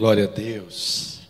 Glória 0.00 0.24
a 0.24 0.28
Deus. 0.28 1.20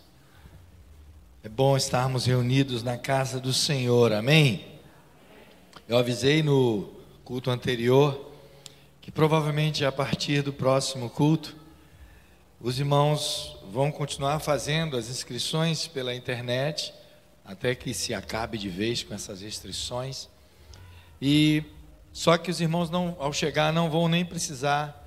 É 1.43 1.49
bom 1.49 1.75
estarmos 1.75 2.25
reunidos 2.25 2.83
na 2.83 2.97
casa 2.97 3.37
do 3.37 3.51
Senhor, 3.51 4.13
amém? 4.13 4.65
Eu 5.89 5.97
avisei 5.97 6.41
no 6.41 6.89
culto 7.25 7.51
anterior 7.51 8.31
que 9.01 9.11
provavelmente 9.11 9.83
a 9.83 9.91
partir 9.91 10.41
do 10.41 10.53
próximo 10.53 11.09
culto, 11.09 11.53
os 12.61 12.79
irmãos 12.79 13.57
vão 13.69 13.91
continuar 13.91 14.39
fazendo 14.39 14.95
as 14.95 15.09
inscrições 15.09 15.85
pela 15.85 16.15
internet, 16.15 16.93
até 17.43 17.75
que 17.75 17.93
se 17.93 18.13
acabe 18.13 18.57
de 18.57 18.69
vez 18.69 19.03
com 19.03 19.13
essas 19.13 19.41
restrições. 19.41 20.29
E 21.21 21.61
só 22.13 22.37
que 22.37 22.49
os 22.49 22.61
irmãos 22.61 22.89
não, 22.89 23.17
ao 23.19 23.33
chegar 23.33 23.73
não 23.73 23.89
vão 23.91 24.07
nem 24.07 24.23
precisar 24.23 25.00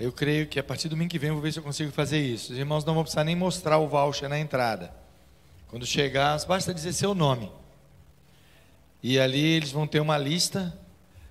eu 0.00 0.10
creio 0.10 0.46
que 0.46 0.58
a 0.58 0.64
partir 0.64 0.88
do 0.88 0.92
domingo 0.92 1.10
que 1.10 1.18
vem 1.18 1.28
eu 1.28 1.34
vou 1.34 1.42
ver 1.42 1.52
se 1.52 1.58
eu 1.58 1.62
consigo 1.62 1.92
fazer 1.92 2.18
isso. 2.18 2.54
Os 2.54 2.58
irmãos 2.58 2.86
não 2.86 2.94
vão 2.94 3.02
precisar 3.02 3.22
nem 3.22 3.36
mostrar 3.36 3.76
o 3.76 3.86
voucher 3.86 4.30
na 4.30 4.38
entrada. 4.38 4.90
Quando 5.68 5.84
chegar, 5.84 6.42
basta 6.46 6.72
dizer 6.72 6.94
seu 6.94 7.14
nome. 7.14 7.52
E 9.02 9.20
ali 9.20 9.44
eles 9.44 9.70
vão 9.70 9.86
ter 9.86 10.00
uma 10.00 10.16
lista 10.16 10.74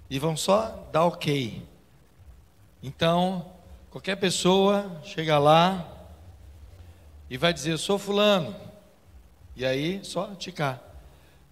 e 0.07 0.19
vão 0.19 0.37
só 0.37 0.87
dar 0.91 1.05
ok. 1.05 1.65
Então, 2.83 3.51
qualquer 3.89 4.17
pessoa 4.17 5.01
chega 5.03 5.39
lá 5.39 6.07
e 7.27 7.37
vai 7.37 7.51
dizer, 7.51 7.71
eu 7.71 7.77
sou 7.79 7.97
fulano. 7.97 8.55
E 9.55 9.65
aí, 9.65 9.99
só 10.05 10.35
ticar. 10.35 10.79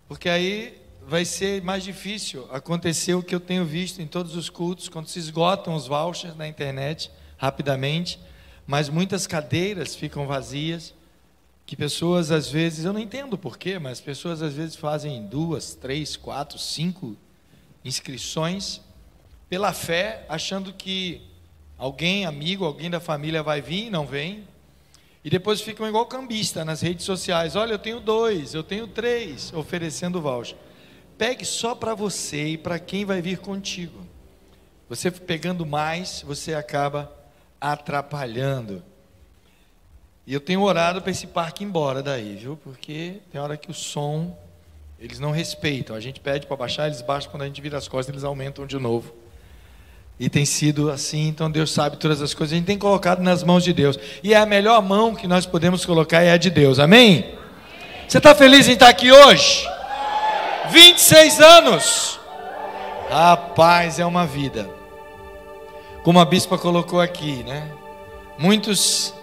Porque 0.07 0.29
aí 0.29 0.79
vai 1.07 1.23
ser 1.23 1.63
mais 1.63 1.85
difícil 1.85 2.45
acontecer 2.51 3.13
o 3.13 3.23
que 3.23 3.33
eu 3.33 3.39
tenho 3.39 3.63
visto 3.63 4.01
em 4.01 4.05
todos 4.05 4.35
os 4.35 4.49
cultos, 4.49 4.89
quando 4.89 5.07
se 5.07 5.17
esgotam 5.17 5.73
os 5.73 5.87
vouchers 5.87 6.35
na 6.35 6.45
internet 6.45 7.09
rapidamente, 7.37 8.19
mas 8.65 8.89
muitas 8.89 9.25
cadeiras 9.25 9.95
ficam 9.95 10.27
vazias, 10.27 10.93
que 11.65 11.77
pessoas 11.77 12.29
às 12.29 12.49
vezes, 12.49 12.83
eu 12.83 12.91
não 12.91 12.99
entendo 12.99 13.37
porquê, 13.37 13.79
mas 13.79 14.01
pessoas 14.01 14.41
às 14.41 14.53
vezes 14.53 14.75
fazem 14.75 15.25
duas, 15.25 15.73
três, 15.75 16.17
quatro, 16.17 16.59
cinco 16.59 17.15
inscrições 17.85 18.81
pela 19.49 19.71
fé, 19.71 20.25
achando 20.27 20.73
que 20.73 21.21
alguém, 21.77 22.25
amigo, 22.25 22.65
alguém 22.65 22.89
da 22.89 22.99
família 22.99 23.41
vai 23.41 23.61
vir 23.61 23.85
e 23.85 23.89
não 23.89 24.05
vem. 24.05 24.45
E 25.23 25.29
depois 25.29 25.61
ficam 25.61 25.87
igual 25.87 26.05
cambista 26.05 26.65
nas 26.65 26.81
redes 26.81 27.05
sociais. 27.05 27.55
Olha, 27.55 27.73
eu 27.73 27.79
tenho 27.79 28.01
dois, 28.01 28.53
eu 28.53 28.63
tenho 28.63 28.87
três, 28.87 29.53
oferecendo 29.53 30.21
voucher. 30.21 30.57
Pegue 31.17 31.43
só 31.45 31.73
para 31.73 31.95
você 31.95 32.49
e 32.49 32.57
para 32.57 32.77
quem 32.77 33.05
vai 33.05 33.21
vir 33.21 33.39
contigo. 33.39 34.05
Você 34.87 35.09
pegando 35.09 35.65
mais, 35.65 36.23
você 36.25 36.53
acaba 36.53 37.11
atrapalhando. 37.59 38.83
E 40.25 40.33
eu 40.33 40.39
tenho 40.39 40.61
orado 40.61 41.01
para 41.01 41.11
esse 41.11 41.25
parque 41.25 41.63
ir 41.63 41.67
embora 41.67 42.03
daí, 42.03 42.35
viu? 42.35 42.57
Porque 42.57 43.21
tem 43.31 43.41
hora 43.41 43.57
que 43.57 43.71
o 43.71 43.73
som 43.73 44.37
eles 44.99 45.19
não 45.19 45.31
respeitam. 45.31 45.95
A 45.95 45.99
gente 45.99 46.19
pede 46.19 46.47
para 46.47 46.55
baixar, 46.55 46.87
eles 46.87 47.01
baixam 47.01 47.31
quando 47.31 47.43
a 47.43 47.45
gente 47.45 47.61
vira 47.61 47.77
as 47.77 47.87
costas, 47.87 48.13
eles 48.13 48.23
aumentam 48.23 48.65
de 48.65 48.77
novo. 48.77 49.13
E 50.19 50.29
tem 50.29 50.45
sido 50.45 50.89
assim, 50.89 51.27
então 51.27 51.49
Deus 51.49 51.71
sabe 51.71 51.97
todas 51.97 52.21
as 52.21 52.33
coisas. 52.33 52.53
A 52.53 52.57
gente 52.57 52.65
tem 52.65 52.77
colocado 52.77 53.21
nas 53.21 53.43
mãos 53.43 53.63
de 53.63 53.71
Deus. 53.71 53.99
E 54.23 54.33
é 54.33 54.37
a 54.37 54.45
melhor 54.45 54.81
mão 54.81 55.13
que 55.13 55.27
nós 55.27 55.45
podemos 55.45 55.85
colocar 55.85 56.21
é 56.21 56.31
a 56.31 56.37
de 56.37 56.49
Deus. 56.49 56.79
Amém? 56.79 57.35
Você 58.07 58.17
está 58.17 58.33
feliz 58.33 58.67
em 58.67 58.73
estar 58.73 58.89
aqui 58.89 59.11
hoje? 59.11 59.76
26 60.69 61.39
anos. 61.39 62.19
Rapaz, 63.09 63.99
é 63.99 64.05
uma 64.05 64.25
vida. 64.25 64.69
Como 66.03 66.19
a 66.19 66.25
bispa 66.25 66.57
colocou 66.57 67.01
aqui, 67.01 67.43
né? 67.43 67.71
Muitos 68.37 69.13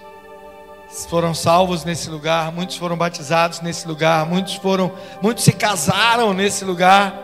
foram 1.08 1.34
salvos 1.34 1.84
nesse 1.84 2.08
lugar, 2.08 2.52
muitos 2.52 2.76
foram 2.76 2.96
batizados 2.96 3.60
nesse 3.60 3.86
lugar, 3.86 4.26
muitos 4.26 4.54
foram, 4.54 4.92
muitos 5.20 5.44
se 5.44 5.52
casaram 5.52 6.32
nesse 6.32 6.64
lugar. 6.64 7.14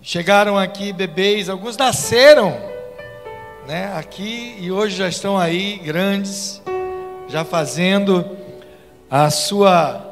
Chegaram 0.00 0.56
aqui 0.56 0.92
bebês, 0.92 1.48
alguns 1.48 1.76
nasceram, 1.76 2.56
né, 3.66 3.92
aqui 3.96 4.56
e 4.58 4.72
hoje 4.72 4.96
já 4.96 5.08
estão 5.08 5.38
aí 5.38 5.76
grandes, 5.76 6.62
já 7.28 7.44
fazendo 7.44 8.24
a 9.10 9.28
sua 9.28 10.09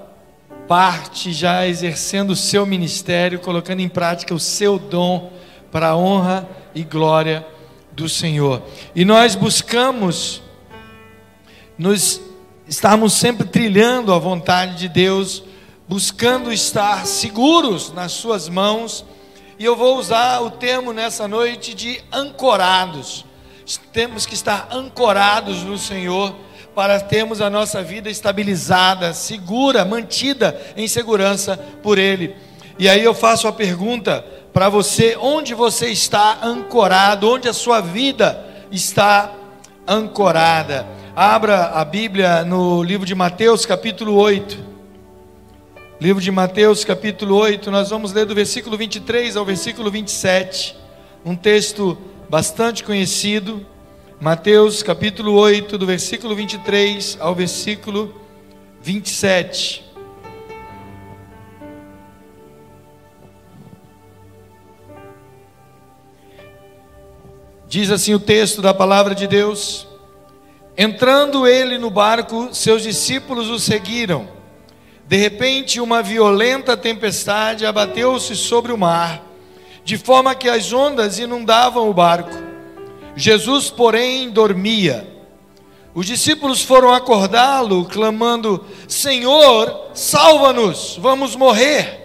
parte 0.69 1.33
já 1.33 1.67
exercendo 1.67 2.31
o 2.33 2.37
seu 2.37 2.67
ministério, 2.67 3.41
colocando 3.41 3.81
em 3.81 3.89
prática 3.89 4.35
o 4.35 4.39
seu 4.39 4.79
dom 4.79 5.33
para 5.73 5.89
a 5.89 5.97
honra 5.97 6.47
e 6.75 6.85
glória 6.85 7.45
do 7.93 8.07
Senhor. 8.07 8.63
E 8.95 9.03
nós 9.03 9.35
buscamos 9.35 10.43
nos 11.79 12.21
estarmos 12.69 13.15
sempre 13.15 13.47
trilhando 13.47 14.13
a 14.13 14.19
vontade 14.19 14.77
de 14.77 14.89
Deus, 14.89 15.43
buscando 15.89 16.53
estar 16.53 17.07
seguros 17.07 17.91
nas 17.93 18.13
suas 18.13 18.47
mãos. 18.47 19.07
E 19.59 19.65
eu 19.65 19.75
vou 19.75 19.97
usar 19.97 20.41
o 20.41 20.51
termo 20.51 20.93
nessa 20.93 21.27
noite 21.27 21.73
de 21.73 21.99
ancorados. 22.13 23.25
Temos 23.91 24.27
que 24.27 24.35
estar 24.35 24.69
ancorados 24.71 25.63
no 25.63 25.79
Senhor 25.79 26.35
para 26.79 27.01
termos 27.01 27.41
a 27.41 27.51
nossa 27.51 27.83
vida 27.83 28.09
estabilizada, 28.09 29.13
segura, 29.13 29.85
mantida 29.85 30.57
em 30.77 30.87
segurança 30.87 31.57
por 31.83 31.99
Ele. 31.99 32.37
E 32.79 32.89
aí 32.89 33.03
eu 33.03 33.13
faço 33.13 33.49
a 33.49 33.53
pergunta 33.53 34.25
para 34.53 34.69
você: 34.69 35.19
onde 35.21 35.55
você 35.55 35.89
está 35.89 36.39
ancorado? 36.41 37.29
Onde 37.29 37.49
a 37.49 37.53
sua 37.53 37.81
vida 37.81 38.47
está 38.71 39.33
ancorada? 39.89 40.87
Abra 41.17 41.65
a 41.71 41.85
Bíblia 41.85 42.45
no 42.45 42.81
livro 42.81 43.05
de 43.05 43.13
Mateus, 43.13 43.67
capítulo 43.67 44.15
8. 44.15 44.57
Livro 46.01 46.23
de 46.23 46.31
Mateus, 46.31 46.85
capítulo 46.85 47.35
8, 47.39 47.73
nós 47.73 47.91
vamos 47.91 48.13
ler 48.13 48.25
do 48.25 48.37
versículo 48.37 48.77
23 48.77 49.37
ao 49.37 49.45
versículo 49.45 49.91
27. 49.91 50.77
Um 51.25 51.35
texto 51.35 51.99
bastante 52.31 52.85
conhecido. 52.85 53.67
Mateus 54.21 54.83
capítulo 54.83 55.35
8, 55.35 55.79
do 55.79 55.87
versículo 55.87 56.35
23 56.35 57.19
ao 57.21 57.37
versículo 57.37 58.21
27. 58.83 59.85
Diz 67.69 67.93
assim 67.93 68.13
o 68.13 68.19
texto 68.19 68.61
da 68.61 68.75
palavra 68.75 69.15
de 69.15 69.29
Deus: 69.29 69.87
Entrando 70.77 71.47
ele 71.47 71.79
no 71.79 71.89
barco, 71.89 72.49
seus 72.53 72.83
discípulos 72.83 73.49
o 73.49 73.59
seguiram. 73.61 74.29
De 75.07 75.17
repente, 75.17 75.81
uma 75.81 76.03
violenta 76.03 76.77
tempestade 76.77 77.65
abateu-se 77.65 78.35
sobre 78.35 78.73
o 78.73 78.79
mar, 78.79 79.23
de 79.85 79.97
forma 79.97 80.35
que 80.35 80.49
as 80.49 80.73
ondas 80.73 81.21
inundavam 81.21 81.89
o 81.89 81.95
barco. 81.95 82.48
Jesus, 83.19 83.69
porém, 83.69 84.31
dormia. 84.31 85.05
Os 85.93 86.07
discípulos 86.07 86.63
foram 86.63 86.95
acordá-lo, 86.95 87.85
clamando: 87.85 88.65
Senhor, 88.87 89.91
salva-nos, 89.93 90.97
vamos 91.03 91.35
morrer. 91.35 91.99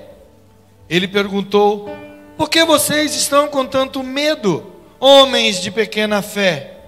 Ele 0.90 1.08
perguntou: 1.08 1.88
Por 2.36 2.50
que 2.50 2.66
vocês 2.66 3.16
estão 3.16 3.48
com 3.48 3.64
tanto 3.64 4.02
medo, 4.02 4.66
homens 5.00 5.62
de 5.62 5.70
pequena 5.70 6.24
fé? 6.24 6.80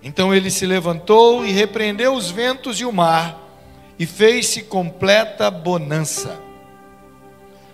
Então 0.00 0.32
ele 0.32 0.48
se 0.48 0.64
levantou 0.64 1.44
e 1.44 1.50
repreendeu 1.50 2.14
os 2.14 2.30
ventos 2.30 2.78
e 2.80 2.84
o 2.84 2.92
mar, 2.92 3.36
e 3.98 4.06
fez-se 4.06 4.62
completa 4.62 5.50
bonança. 5.50 6.40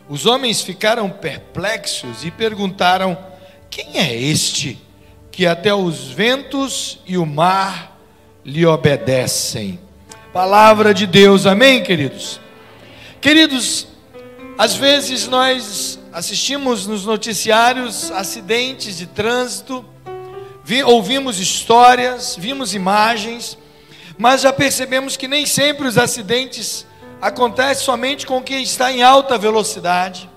Os 0.09 0.25
homens 0.25 0.63
ficaram 0.63 1.11
perplexos 1.11 2.25
e 2.25 2.31
perguntaram: 2.31 3.19
Quem 3.69 3.99
é 3.99 4.17
este? 4.17 4.88
Que 5.39 5.47
até 5.47 5.73
os 5.73 6.09
ventos 6.09 6.99
e 7.07 7.17
o 7.17 7.25
mar 7.25 7.97
lhe 8.45 8.67
obedecem. 8.67 9.79
Palavra 10.33 10.93
de 10.93 11.07
Deus, 11.07 11.47
amém, 11.47 11.81
queridos? 11.81 12.41
Queridos, 13.21 13.87
às 14.59 14.75
vezes 14.75 15.29
nós 15.29 15.97
assistimos 16.13 16.89
nos 16.89 17.07
noticiários 17.07 18.11
acidentes 18.11 18.99
de 18.99 19.07
trânsito, 19.07 19.85
vi, 20.65 20.83
ouvimos 20.83 21.39
histórias, 21.39 22.35
vimos 22.37 22.75
imagens, 22.75 23.57
mas 24.19 24.41
já 24.41 24.53
percebemos 24.53 25.17
que 25.17 25.29
nem 25.29 25.47
sempre 25.47 25.87
os 25.87 25.97
acidentes 25.97 26.85
acontecem 27.23 27.85
somente 27.85 28.27
com 28.27 28.43
quem 28.43 28.61
está 28.61 28.91
em 28.91 29.05
alta 29.05 29.39
velocidade. 29.39 30.29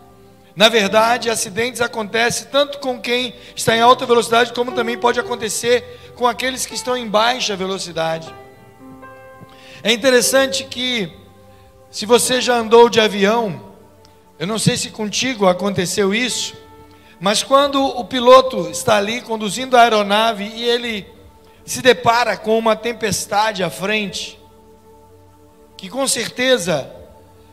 Na 0.55 0.67
verdade, 0.67 1.29
acidentes 1.29 1.79
acontecem 1.79 2.47
tanto 2.51 2.79
com 2.79 2.99
quem 2.99 3.33
está 3.55 3.75
em 3.75 3.79
alta 3.79 4.05
velocidade, 4.05 4.53
como 4.53 4.73
também 4.73 4.97
pode 4.97 5.19
acontecer 5.19 6.13
com 6.15 6.27
aqueles 6.27 6.65
que 6.65 6.75
estão 6.75 6.95
em 6.97 7.07
baixa 7.07 7.55
velocidade. 7.55 8.33
É 9.81 9.91
interessante 9.91 10.65
que, 10.65 11.11
se 11.89 12.05
você 12.05 12.41
já 12.41 12.55
andou 12.55 12.89
de 12.89 12.99
avião, 12.99 13.71
eu 14.37 14.45
não 14.45 14.59
sei 14.59 14.75
se 14.75 14.89
contigo 14.89 15.47
aconteceu 15.47 16.13
isso, 16.13 16.55
mas 17.19 17.43
quando 17.43 17.83
o 17.83 18.03
piloto 18.03 18.69
está 18.69 18.97
ali 18.97 19.21
conduzindo 19.21 19.77
a 19.77 19.83
aeronave 19.83 20.43
e 20.43 20.63
ele 20.63 21.07
se 21.63 21.81
depara 21.81 22.35
com 22.35 22.57
uma 22.57 22.75
tempestade 22.75 23.63
à 23.63 23.69
frente, 23.69 24.39
que 25.77 25.87
com 25.89 26.07
certeza 26.07 26.91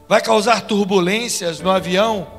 vai 0.09 0.21
causar 0.21 0.63
turbulências 0.63 1.61
no 1.61 1.71
avião, 1.71 2.38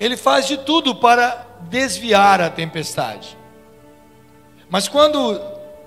ele 0.00 0.16
faz 0.16 0.46
de 0.46 0.56
tudo 0.56 0.94
para 0.94 1.46
desviar 1.68 2.40
a 2.40 2.48
tempestade. 2.50 3.36
Mas 4.70 4.88
quando 4.88 5.38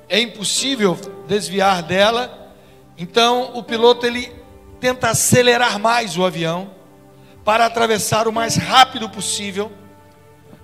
é 0.07 0.19
impossível 0.19 0.95
desviar 1.27 1.81
dela, 1.81 2.54
então 2.98 3.51
o 3.56 3.63
piloto 3.63 4.06
ele 4.06 4.31
tenta 4.80 5.10
acelerar 5.10 5.80
mais 5.80 6.15
o 6.18 6.24
avião 6.24 6.69
para 7.44 7.65
atravessar 7.65 8.27
o 8.27 8.31
mais 8.31 8.56
rápido 8.56 9.10
possível 9.10 9.71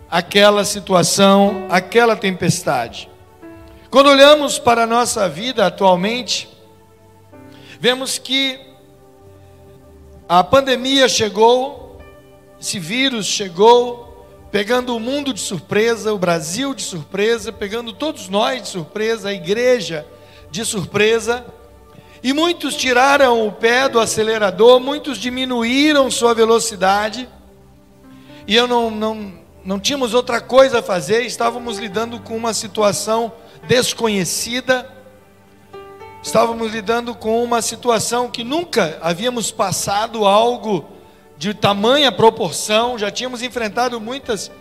aquela 0.09 0.63
situação, 0.63 1.65
aquela 1.69 2.15
tempestade. 2.15 3.09
Quando 3.89 4.09
olhamos 4.09 4.59
para 4.59 4.83
a 4.83 4.87
nossa 4.87 5.27
vida 5.27 5.65
atualmente, 5.65 6.49
vemos 7.79 8.17
que 8.17 8.59
a 10.27 10.43
pandemia 10.43 11.09
chegou, 11.09 11.88
esse 12.59 12.77
vírus 12.77 13.25
chegou, 13.25 14.27
pegando 14.51 14.93
o 14.93 14.99
mundo 14.99 15.33
de 15.33 15.39
surpresa, 15.39 16.13
o 16.13 16.17
Brasil 16.17 16.73
de 16.73 16.83
surpresa, 16.83 17.53
pegando 17.53 17.93
todos 17.93 18.27
nós 18.27 18.61
de 18.61 18.67
surpresa, 18.67 19.29
a 19.29 19.33
igreja 19.33 20.05
de 20.51 20.65
surpresa. 20.65 21.45
E 22.21 22.33
muitos 22.33 22.75
tiraram 22.75 23.47
o 23.47 23.51
pé 23.51 23.87
do 23.87 23.97
acelerador, 23.97 24.77
muitos 24.81 25.17
diminuíram 25.17 26.11
sua 26.11 26.33
velocidade. 26.33 27.29
E 28.45 28.53
eu 28.57 28.67
não, 28.67 28.91
não, 28.91 29.33
não 29.63 29.79
tínhamos 29.79 30.13
outra 30.13 30.41
coisa 30.41 30.79
a 30.79 30.83
fazer, 30.83 31.21
estávamos 31.25 31.77
lidando 31.77 32.19
com 32.19 32.35
uma 32.35 32.53
situação 32.53 33.31
desconhecida. 33.69 34.85
Estávamos 36.21 36.73
lidando 36.73 37.15
com 37.15 37.41
uma 37.41 37.61
situação 37.61 38.29
que 38.29 38.43
nunca 38.43 38.99
havíamos 39.01 39.49
passado 39.49 40.25
algo 40.25 40.98
de 41.39 41.53
tamanha 41.53 42.11
proporção, 42.11 42.99
já 42.99 43.09
tínhamos 43.09 43.41
enfrentado 43.41 43.97
muitas 44.01 44.51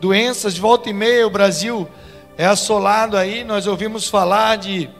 doenças, 0.00 0.56
de 0.56 0.60
volta 0.60 0.90
e 0.90 0.92
meia 0.92 1.24
o 1.24 1.30
Brasil 1.30 1.88
é 2.36 2.44
assolado 2.44 3.16
aí, 3.16 3.44
nós 3.44 3.68
ouvimos 3.68 4.08
falar 4.08 4.56
de, 4.56 4.90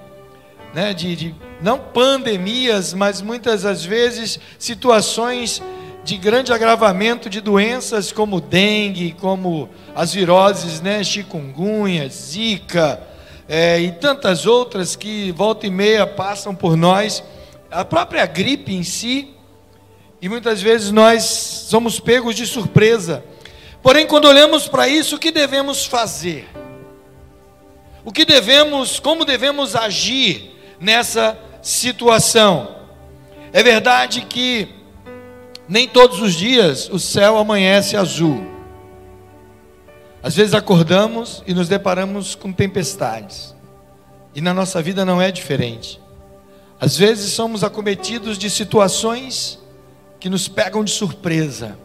né, 0.72 0.94
de, 0.94 1.16
de 1.16 1.34
não 1.60 1.76
pandemias, 1.76 2.94
mas 2.94 3.20
muitas 3.20 3.62
das 3.62 3.84
vezes 3.84 4.38
situações 4.60 5.60
de 6.04 6.16
grande 6.16 6.52
agravamento 6.52 7.28
de 7.28 7.40
doenças 7.40 8.12
como 8.12 8.40
dengue, 8.40 9.10
como 9.20 9.68
as 9.92 10.14
viroses, 10.14 10.80
né, 10.80 11.02
chikungunya, 11.02 12.08
zika, 12.08 13.00
é, 13.48 13.80
e 13.80 13.90
tantas 13.90 14.46
outras 14.46 14.94
que 14.94 15.32
volta 15.32 15.66
e 15.66 15.70
meia 15.70 16.06
passam 16.06 16.54
por 16.54 16.76
nós, 16.76 17.24
a 17.72 17.84
própria 17.84 18.24
gripe 18.24 18.72
em 18.72 18.84
si, 18.84 19.33
e 20.24 20.28
muitas 20.30 20.62
vezes 20.62 20.90
nós 20.90 21.22
somos 21.22 22.00
pegos 22.00 22.34
de 22.34 22.46
surpresa. 22.46 23.22
Porém, 23.82 24.06
quando 24.06 24.24
olhamos 24.24 24.66
para 24.66 24.88
isso, 24.88 25.16
o 25.16 25.18
que 25.18 25.30
devemos 25.30 25.84
fazer? 25.84 26.48
O 28.02 28.10
que 28.10 28.24
devemos, 28.24 28.98
como 28.98 29.26
devemos 29.26 29.76
agir 29.76 30.50
nessa 30.80 31.38
situação? 31.60 32.74
É 33.52 33.62
verdade 33.62 34.22
que 34.22 34.66
nem 35.68 35.86
todos 35.86 36.22
os 36.22 36.32
dias 36.32 36.88
o 36.88 36.98
céu 36.98 37.36
amanhece 37.36 37.94
azul. 37.94 38.46
Às 40.22 40.34
vezes 40.34 40.54
acordamos 40.54 41.42
e 41.46 41.52
nos 41.52 41.68
deparamos 41.68 42.34
com 42.34 42.50
tempestades. 42.50 43.54
E 44.34 44.40
na 44.40 44.54
nossa 44.54 44.80
vida 44.80 45.04
não 45.04 45.20
é 45.20 45.30
diferente. 45.30 46.00
Às 46.80 46.96
vezes 46.96 47.34
somos 47.34 47.62
acometidos 47.62 48.38
de 48.38 48.48
situações 48.48 49.62
que 50.24 50.30
nos 50.30 50.48
pegam 50.48 50.82
de 50.82 50.90
surpresa. 50.90 51.78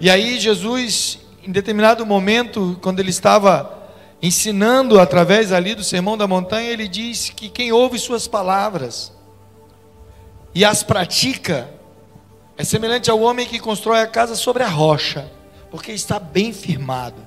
E 0.00 0.10
aí 0.10 0.40
Jesus, 0.40 1.20
em 1.46 1.52
determinado 1.52 2.04
momento, 2.04 2.76
quando 2.82 2.98
ele 2.98 3.10
estava 3.10 3.78
ensinando 4.20 4.98
através 4.98 5.52
ali 5.52 5.72
do 5.72 5.84
Sermão 5.84 6.18
da 6.18 6.26
Montanha, 6.26 6.68
ele 6.68 6.88
diz 6.88 7.30
que 7.30 7.48
quem 7.48 7.70
ouve 7.70 7.96
suas 7.96 8.26
palavras 8.26 9.12
e 10.52 10.64
as 10.64 10.82
pratica 10.82 11.70
é 12.58 12.64
semelhante 12.64 13.08
ao 13.08 13.20
homem 13.20 13.46
que 13.46 13.60
constrói 13.60 14.00
a 14.00 14.06
casa 14.08 14.34
sobre 14.34 14.64
a 14.64 14.68
rocha, 14.68 15.30
porque 15.70 15.92
está 15.92 16.18
bem 16.18 16.52
firmado. 16.52 17.24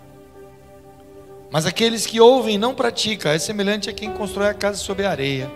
Mas 1.50 1.65
aqueles 1.65 2.06
que 2.06 2.19
ouvem 2.19 2.56
e 2.56 2.57
não 2.57 2.75
praticam 2.75 3.31
é 3.31 3.39
semelhante 3.39 3.89
a 3.89 3.94
quem 3.94 4.12
constrói 4.12 4.50
a 4.50 4.53
casa 4.53 4.77
sobre 4.77 5.06
a 5.06 5.12
areia, 5.12 5.50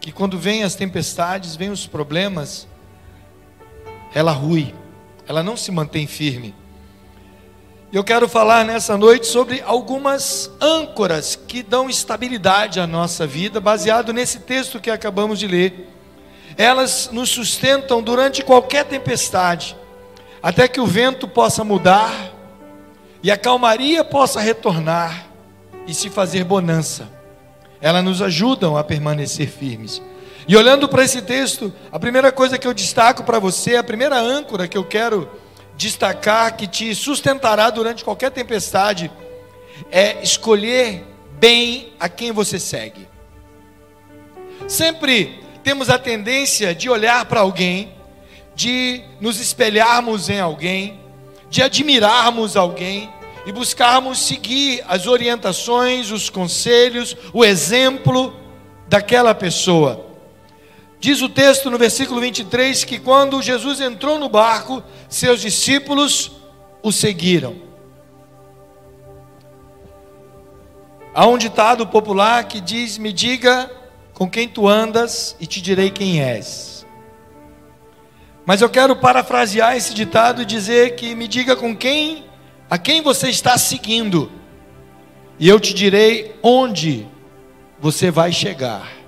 que 0.00 0.10
quando 0.10 0.38
vêm 0.38 0.64
as 0.64 0.74
tempestades, 0.74 1.56
vêm 1.56 1.68
os 1.68 1.86
problemas, 1.86 2.66
ela 4.14 4.32
rui, 4.32 4.72
ela 5.26 5.42
não 5.42 5.56
se 5.56 5.72
mantém 5.72 6.06
firme. 6.06 6.54
Eu 7.92 8.02
quero 8.02 8.28
falar 8.28 8.64
nessa 8.64 8.96
noite 8.96 9.26
sobre 9.26 9.62
algumas 9.64 10.50
âncoras 10.60 11.36
que 11.36 11.62
dão 11.62 11.90
estabilidade 11.90 12.80
à 12.80 12.86
nossa 12.86 13.26
vida, 13.26 13.60
baseado 13.60 14.12
nesse 14.12 14.40
texto 14.40 14.80
que 14.80 14.90
acabamos 14.90 15.38
de 15.38 15.46
ler. 15.46 15.90
Elas 16.56 17.10
nos 17.12 17.30
sustentam 17.30 18.02
durante 18.02 18.42
qualquer 18.42 18.84
tempestade, 18.84 19.76
até 20.42 20.68
que 20.68 20.80
o 20.80 20.86
vento 20.86 21.26
possa 21.26 21.64
mudar 21.64 22.32
e 23.22 23.30
a 23.30 23.36
calmaria 23.36 24.04
possa 24.04 24.40
retornar 24.40 25.26
e 25.86 25.94
se 25.94 26.10
fazer 26.10 26.44
bonança. 26.44 27.08
Elas 27.80 28.04
nos 28.04 28.22
ajudam 28.22 28.76
a 28.76 28.84
permanecer 28.84 29.48
firmes. 29.48 30.00
E 30.46 30.56
olhando 30.56 30.88
para 30.88 31.04
esse 31.04 31.22
texto, 31.22 31.72
a 31.90 31.98
primeira 31.98 32.30
coisa 32.30 32.58
que 32.58 32.66
eu 32.66 32.74
destaco 32.74 33.24
para 33.24 33.38
você, 33.38 33.76
a 33.76 33.84
primeira 33.84 34.18
âncora 34.18 34.68
que 34.68 34.76
eu 34.76 34.84
quero 34.84 35.28
destacar, 35.76 36.56
que 36.56 36.66
te 36.66 36.94
sustentará 36.94 37.70
durante 37.70 38.04
qualquer 38.04 38.30
tempestade, 38.30 39.10
é 39.90 40.22
escolher 40.22 41.04
bem 41.38 41.92
a 41.98 42.08
quem 42.08 42.30
você 42.30 42.58
segue. 42.58 43.08
Sempre 44.68 45.40
temos 45.62 45.88
a 45.88 45.98
tendência 45.98 46.74
de 46.74 46.90
olhar 46.90 47.24
para 47.24 47.40
alguém, 47.40 47.94
de 48.54 49.02
nos 49.20 49.40
espelharmos 49.40 50.28
em 50.28 50.40
alguém, 50.40 51.00
de 51.48 51.62
admirarmos 51.62 52.56
alguém 52.56 53.10
e 53.46 53.52
buscarmos 53.52 54.18
seguir 54.26 54.84
as 54.86 55.06
orientações, 55.06 56.10
os 56.10 56.28
conselhos, 56.28 57.16
o 57.32 57.44
exemplo 57.44 58.34
daquela 58.86 59.34
pessoa. 59.34 60.03
Diz 61.04 61.20
o 61.20 61.28
texto 61.28 61.68
no 61.70 61.76
versículo 61.76 62.18
23 62.18 62.82
que 62.82 62.98
quando 62.98 63.42
Jesus 63.42 63.78
entrou 63.78 64.18
no 64.18 64.26
barco, 64.26 64.82
seus 65.06 65.42
discípulos 65.42 66.32
o 66.82 66.90
seguiram. 66.90 67.56
Há 71.14 71.26
um 71.26 71.36
ditado 71.36 71.86
popular 71.86 72.44
que 72.44 72.58
diz: 72.58 72.96
Me 72.96 73.12
diga 73.12 73.70
com 74.14 74.30
quem 74.30 74.48
tu 74.48 74.66
andas 74.66 75.36
e 75.38 75.46
te 75.46 75.60
direi 75.60 75.90
quem 75.90 76.22
és. 76.22 76.86
Mas 78.46 78.62
eu 78.62 78.70
quero 78.70 78.96
parafrasear 78.96 79.76
esse 79.76 79.92
ditado 79.92 80.40
e 80.40 80.46
dizer 80.46 80.94
que 80.94 81.14
me 81.14 81.28
diga 81.28 81.54
com 81.54 81.76
quem, 81.76 82.24
a 82.70 82.78
quem 82.78 83.02
você 83.02 83.28
está 83.28 83.58
seguindo, 83.58 84.32
e 85.38 85.50
eu 85.50 85.60
te 85.60 85.74
direi 85.74 86.34
onde 86.42 87.06
você 87.78 88.10
vai 88.10 88.32
chegar. 88.32 89.03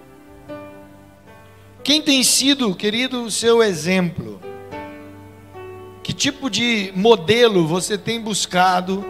Quem 1.86 2.02
tem 2.02 2.24
sido, 2.24 2.74
querido, 2.74 3.22
o 3.22 3.30
seu 3.30 3.62
exemplo? 3.62 4.40
Que 6.02 6.12
tipo 6.12 6.50
de 6.50 6.92
modelo 6.96 7.64
você 7.64 7.96
tem 7.96 8.20
buscado 8.20 9.04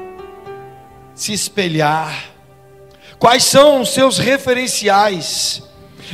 se 1.15 1.33
espelhar? 1.33 2.33
Quais 3.19 3.45
são 3.45 3.81
os 3.81 3.89
seus 3.89 4.19
referenciais? 4.19 5.63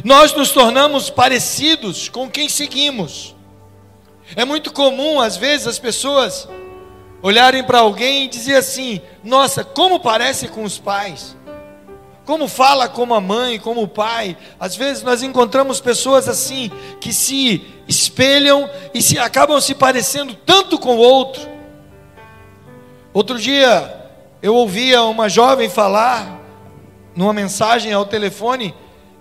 Nós 0.05 0.33
nos 0.35 0.53
tornamos 0.53 1.11
parecidos 1.11 2.09
com 2.09 2.31
quem 2.31 2.49
seguimos. 2.49 3.35
É 4.37 4.45
muito 4.45 4.73
comum, 4.73 5.19
às 5.19 5.37
vezes, 5.37 5.67
as 5.67 5.81
pessoas 5.81 6.49
olharem 7.21 7.65
para 7.65 7.81
alguém 7.81 8.27
e 8.27 8.29
dizer 8.29 8.55
assim: 8.55 9.01
Nossa, 9.25 9.65
como 9.65 9.99
parece 9.99 10.47
com 10.47 10.63
os 10.63 10.79
pais 10.79 11.37
como 12.25 12.47
fala 12.47 12.89
como 12.89 13.15
a 13.15 13.21
mãe, 13.21 13.59
como 13.59 13.83
o 13.83 13.89
pai. 13.89 14.37
Às 14.59 14.77
vezes 14.77 15.03
nós 15.03 15.23
encontramos 15.23 15.81
pessoas 15.81 16.29
assim 16.29 16.71
que 17.01 17.13
se 17.13 17.65
espelham 17.89 18.69
e 18.95 19.03
se 19.03 19.19
acabam 19.19 19.61
se 19.61 19.75
parecendo 19.75 20.35
tanto 20.35 20.79
com 20.79 20.97
o 20.97 21.01
outro. 21.01 21.43
Outro 23.13 23.39
dia 23.39 24.03
eu 24.41 24.55
ouvia 24.55 25.03
uma 25.03 25.29
jovem 25.29 25.69
falar 25.69 26.41
numa 27.15 27.33
mensagem 27.33 27.93
ao 27.93 28.07
telefone 28.07 28.75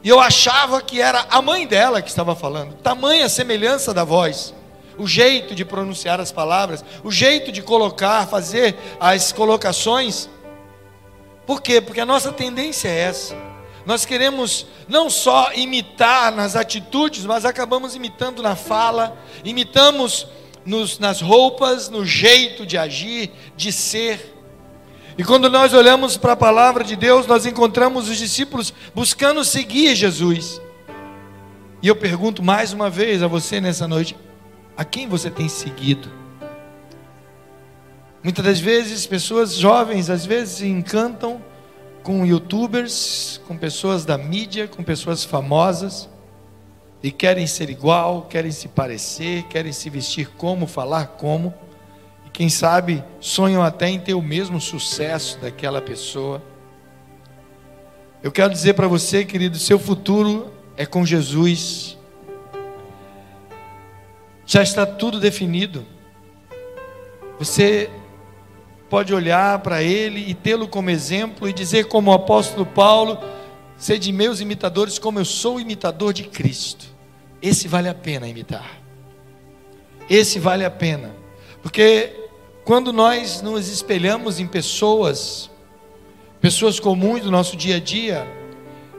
e 0.03 0.09
eu 0.09 0.19
achava 0.19 0.81
que 0.81 0.99
era 0.99 1.25
a 1.29 1.41
mãe 1.41 1.67
dela 1.67 2.01
que 2.01 2.09
estava 2.09 2.35
falando. 2.35 2.73
Tamanha 2.75 3.29
semelhança 3.29 3.93
da 3.93 4.03
voz, 4.03 4.53
o 4.97 5.07
jeito 5.07 5.53
de 5.53 5.63
pronunciar 5.63 6.19
as 6.19 6.31
palavras, 6.31 6.83
o 7.03 7.11
jeito 7.11 7.51
de 7.51 7.61
colocar, 7.61 8.27
fazer 8.27 8.75
as 8.99 9.31
colocações. 9.31 10.29
Por 11.45 11.61
quê? 11.61 11.81
Porque 11.81 11.99
a 11.99 12.05
nossa 12.05 12.31
tendência 12.31 12.87
é 12.87 12.99
essa. 12.99 13.35
Nós 13.85 14.05
queremos 14.05 14.67
não 14.87 15.09
só 15.09 15.51
imitar 15.53 16.31
nas 16.31 16.55
atitudes, 16.55 17.25
mas 17.25 17.45
acabamos 17.45 17.95
imitando 17.95 18.41
na 18.41 18.55
fala, 18.55 19.17
imitamos 19.43 20.27
nos, 20.65 20.99
nas 20.99 21.19
roupas, 21.19 21.89
no 21.89 22.05
jeito 22.05 22.65
de 22.65 22.77
agir, 22.77 23.31
de 23.55 23.71
ser. 23.71 24.35
E 25.17 25.23
quando 25.23 25.49
nós 25.49 25.73
olhamos 25.73 26.15
para 26.15 26.33
a 26.33 26.37
palavra 26.37 26.83
de 26.83 26.95
Deus, 26.95 27.25
nós 27.25 27.45
encontramos 27.45 28.07
os 28.07 28.17
discípulos 28.17 28.73
buscando 28.93 29.43
seguir 29.43 29.95
Jesus. 29.95 30.61
E 31.81 31.87
eu 31.87 31.95
pergunto 31.95 32.43
mais 32.43 32.73
uma 32.73 32.89
vez 32.89 33.23
a 33.23 33.27
você 33.27 33.59
nessa 33.59 33.87
noite: 33.87 34.15
a 34.77 34.85
quem 34.85 35.07
você 35.07 35.29
tem 35.29 35.49
seguido? 35.49 36.20
Muitas 38.23 38.45
das 38.45 38.59
vezes, 38.59 39.07
pessoas 39.07 39.55
jovens, 39.55 40.09
às 40.09 40.25
vezes, 40.25 40.57
se 40.57 40.67
encantam 40.67 41.41
com 42.03 42.23
youtubers, 42.23 43.41
com 43.47 43.57
pessoas 43.57 44.05
da 44.05 44.15
mídia, 44.15 44.67
com 44.67 44.83
pessoas 44.83 45.23
famosas, 45.23 46.07
e 47.01 47.11
querem 47.11 47.47
ser 47.47 47.71
igual, 47.71 48.23
querem 48.23 48.51
se 48.51 48.67
parecer, 48.67 49.43
querem 49.43 49.73
se 49.73 49.89
vestir 49.89 50.29
como, 50.37 50.67
falar 50.67 51.07
como, 51.17 51.51
e 52.27 52.29
quem 52.29 52.47
sabe 52.47 53.03
sonham 53.19 53.63
até 53.63 53.89
em 53.89 53.99
ter 53.99 54.13
o 54.13 54.21
mesmo 54.21 54.61
sucesso 54.61 55.39
daquela 55.39 55.81
pessoa. 55.81 56.43
Eu 58.21 58.31
quero 58.31 58.53
dizer 58.53 58.75
para 58.75 58.87
você, 58.87 59.25
querido, 59.25 59.57
seu 59.57 59.79
futuro 59.79 60.53
é 60.77 60.85
com 60.85 61.03
Jesus. 61.03 61.97
Já 64.45 64.61
está 64.61 64.85
tudo 64.85 65.19
definido. 65.19 65.83
Você 67.39 67.89
pode 68.91 69.13
olhar 69.13 69.59
para 69.59 69.81
ele 69.81 70.19
e 70.29 70.33
tê-lo 70.33 70.67
como 70.67 70.89
exemplo 70.89 71.47
e 71.47 71.53
dizer, 71.53 71.85
como 71.85 72.11
o 72.11 72.13
apóstolo 72.13 72.65
Paulo: 72.65 73.17
Sede 73.77 74.11
meus 74.11 74.41
imitadores, 74.41 74.99
como 74.99 75.17
eu 75.17 75.23
sou 75.23 75.61
imitador 75.61 76.11
de 76.11 76.25
Cristo. 76.25 76.87
Esse 77.41 77.69
vale 77.69 77.87
a 77.87 77.93
pena 77.93 78.27
imitar. 78.27 78.81
Esse 80.09 80.39
vale 80.39 80.65
a 80.65 80.69
pena. 80.69 81.15
Porque 81.63 82.11
quando 82.65 82.91
nós 82.91 83.41
nos 83.41 83.69
espelhamos 83.69 84.41
em 84.41 84.45
pessoas, 84.45 85.49
pessoas 86.41 86.77
comuns 86.77 87.21
do 87.21 87.31
nosso 87.31 87.55
dia 87.55 87.77
a 87.77 87.79
dia, 87.79 88.27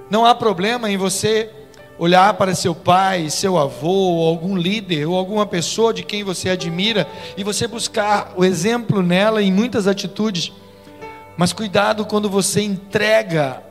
não 0.09 0.25
há 0.25 0.35
problema 0.35 0.91
em 0.91 0.97
você 0.97 1.51
olhar 2.03 2.35
para 2.35 2.53
seu 2.53 2.75
pai, 2.75 3.31
seu 3.31 3.57
avô, 3.57 3.89
ou 3.89 4.29
algum 4.29 4.57
líder, 4.57 5.07
ou 5.07 5.17
alguma 5.17 5.47
pessoa 5.47 5.95
de 5.95 6.03
quem 6.03 6.25
você 6.25 6.51
admira, 6.51 7.07
e 7.37 7.45
você 7.45 7.69
buscar 7.69 8.33
o 8.37 8.45
exemplo 8.45 9.05
nela 9.05 9.41
em 9.41 9.53
muitas 9.53 9.87
atitudes. 9.87 10.51
Mas 11.37 11.53
cuidado 11.53 12.05
quando 12.05 12.29
você 12.29 12.61
entrega 12.61 13.63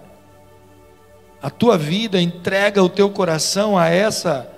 a 1.43 1.49
tua 1.49 1.77
vida, 1.77 2.21
entrega 2.21 2.81
o 2.81 2.87
teu 2.87 3.09
coração 3.09 3.77
a 3.77 3.89
essa 3.89 4.49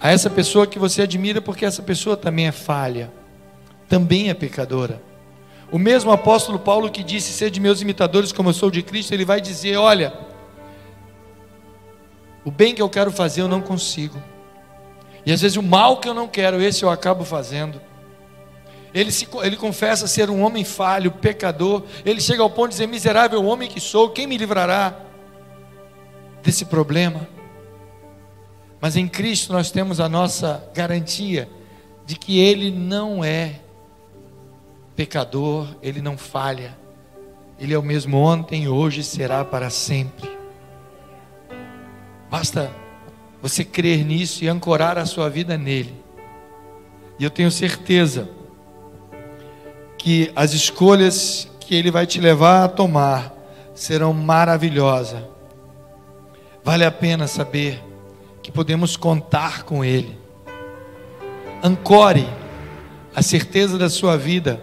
a 0.00 0.10
essa 0.10 0.30
pessoa 0.30 0.66
que 0.66 0.78
você 0.78 1.02
admira, 1.02 1.42
porque 1.42 1.66
essa 1.66 1.82
pessoa 1.82 2.16
também 2.16 2.46
é 2.46 2.52
falha, 2.52 3.12
também 3.90 4.30
é 4.30 4.34
pecadora. 4.34 5.02
O 5.70 5.78
mesmo 5.78 6.10
apóstolo 6.10 6.58
Paulo 6.58 6.90
que 6.90 7.02
disse: 7.02 7.30
"Ser 7.30 7.50
de 7.50 7.60
meus 7.60 7.82
imitadores 7.82 8.32
como 8.32 8.48
eu 8.48 8.54
sou 8.54 8.70
de 8.70 8.82
Cristo", 8.82 9.12
ele 9.12 9.26
vai 9.26 9.38
dizer: 9.38 9.76
"Olha, 9.76 10.14
o 12.46 12.50
bem 12.52 12.72
que 12.72 12.80
eu 12.80 12.88
quero 12.88 13.10
fazer 13.10 13.40
eu 13.40 13.48
não 13.48 13.60
consigo. 13.60 14.22
E 15.26 15.32
às 15.32 15.40
vezes 15.40 15.56
o 15.56 15.62
mal 15.64 15.96
que 15.96 16.08
eu 16.08 16.14
não 16.14 16.28
quero, 16.28 16.62
esse 16.62 16.84
eu 16.84 16.88
acabo 16.88 17.24
fazendo. 17.24 17.80
Ele, 18.94 19.10
se, 19.10 19.26
ele 19.42 19.56
confessa 19.56 20.06
ser 20.06 20.30
um 20.30 20.42
homem 20.42 20.64
falho, 20.64 21.10
pecador. 21.10 21.82
Ele 22.04 22.20
chega 22.20 22.44
ao 22.44 22.48
ponto 22.48 22.68
de 22.68 22.76
dizer: 22.76 22.86
Miserável 22.86 23.44
homem 23.44 23.68
que 23.68 23.80
sou, 23.80 24.10
quem 24.10 24.28
me 24.28 24.38
livrará 24.38 24.96
desse 26.40 26.64
problema? 26.66 27.28
Mas 28.80 28.94
em 28.96 29.08
Cristo 29.08 29.52
nós 29.52 29.72
temos 29.72 29.98
a 29.98 30.08
nossa 30.08 30.70
garantia 30.72 31.48
de 32.06 32.14
que 32.14 32.38
Ele 32.38 32.70
não 32.70 33.24
é 33.24 33.58
pecador, 34.94 35.66
Ele 35.82 36.00
não 36.00 36.16
falha. 36.16 36.78
Ele 37.58 37.74
é 37.74 37.78
o 37.78 37.82
mesmo 37.82 38.18
ontem, 38.18 38.68
hoje 38.68 39.00
e 39.00 39.04
será 39.04 39.44
para 39.44 39.68
sempre. 39.68 40.35
Basta 42.36 42.70
você 43.40 43.64
crer 43.64 44.04
nisso 44.04 44.44
e 44.44 44.48
ancorar 44.48 44.98
a 44.98 45.06
sua 45.06 45.30
vida 45.30 45.56
nele. 45.56 45.94
E 47.18 47.24
eu 47.24 47.30
tenho 47.30 47.50
certeza 47.50 48.28
que 49.96 50.30
as 50.36 50.52
escolhas 50.52 51.48
que 51.58 51.74
ele 51.74 51.90
vai 51.90 52.04
te 52.04 52.20
levar 52.20 52.64
a 52.64 52.68
tomar 52.68 53.32
serão 53.74 54.12
maravilhosas. 54.12 55.22
Vale 56.62 56.84
a 56.84 56.90
pena 56.90 57.26
saber 57.26 57.82
que 58.42 58.52
podemos 58.52 58.98
contar 58.98 59.62
com 59.62 59.82
ele. 59.82 60.14
Ancore 61.64 62.28
a 63.14 63.22
certeza 63.22 63.78
da 63.78 63.88
sua 63.88 64.18
vida 64.18 64.60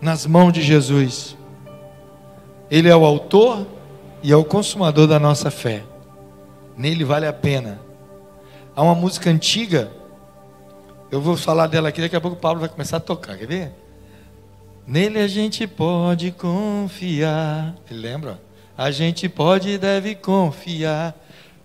nas 0.00 0.24
mãos 0.24 0.50
de 0.50 0.62
Jesus. 0.62 1.36
Ele 2.70 2.88
é 2.88 2.96
o 2.96 3.04
autor 3.04 3.66
e 4.22 4.32
é 4.32 4.36
o 4.36 4.44
consumador 4.44 5.06
da 5.06 5.20
nossa 5.20 5.50
fé. 5.50 5.84
Nele 6.76 7.04
vale 7.04 7.26
a 7.26 7.32
pena. 7.32 7.80
Há 8.74 8.82
uma 8.82 8.94
música 8.94 9.30
antiga, 9.30 9.90
eu 11.10 11.20
vou 11.20 11.36
falar 11.36 11.66
dela 11.66 11.88
aqui, 11.88 12.00
daqui 12.00 12.16
a 12.16 12.20
pouco 12.20 12.36
o 12.36 12.40
Paulo 12.40 12.60
vai 12.60 12.68
começar 12.68 12.98
a 12.98 13.00
tocar, 13.00 13.38
quer 13.38 13.46
ver? 13.46 13.72
Nele 14.86 15.18
a 15.18 15.26
gente 15.26 15.66
pode 15.66 16.30
confiar. 16.32 17.74
Lembra? 17.90 18.40
A 18.76 18.90
gente 18.90 19.28
pode 19.28 19.70
e 19.70 19.78
deve 19.78 20.14
confiar. 20.14 21.16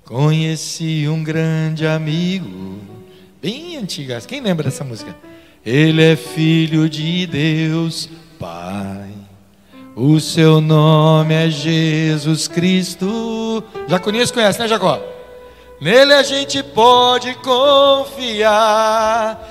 Conheci 0.06 1.08
um 1.08 1.24
grande 1.24 1.86
amigo. 1.86 2.80
Bem 3.42 3.78
antiga. 3.78 4.20
Quem 4.22 4.42
lembra 4.42 4.64
dessa 4.64 4.84
música? 4.84 5.16
Ele 5.66 6.02
é 6.02 6.16
filho 6.16 6.90
de 6.90 7.28
Deus, 7.28 8.10
Pai. 8.40 9.11
O 9.96 10.20
seu 10.20 10.62
nome 10.62 11.34
é 11.34 11.50
Jesus 11.50 12.48
Cristo. 12.48 13.64
Já 13.88 14.00
conhece, 14.00 14.32
conhece, 14.32 14.60
né, 14.60 14.68
Jacó? 14.68 15.00
Nele 15.82 16.14
a 16.14 16.24
gente 16.24 16.64
pode 16.64 17.34
confiar. 17.36 18.48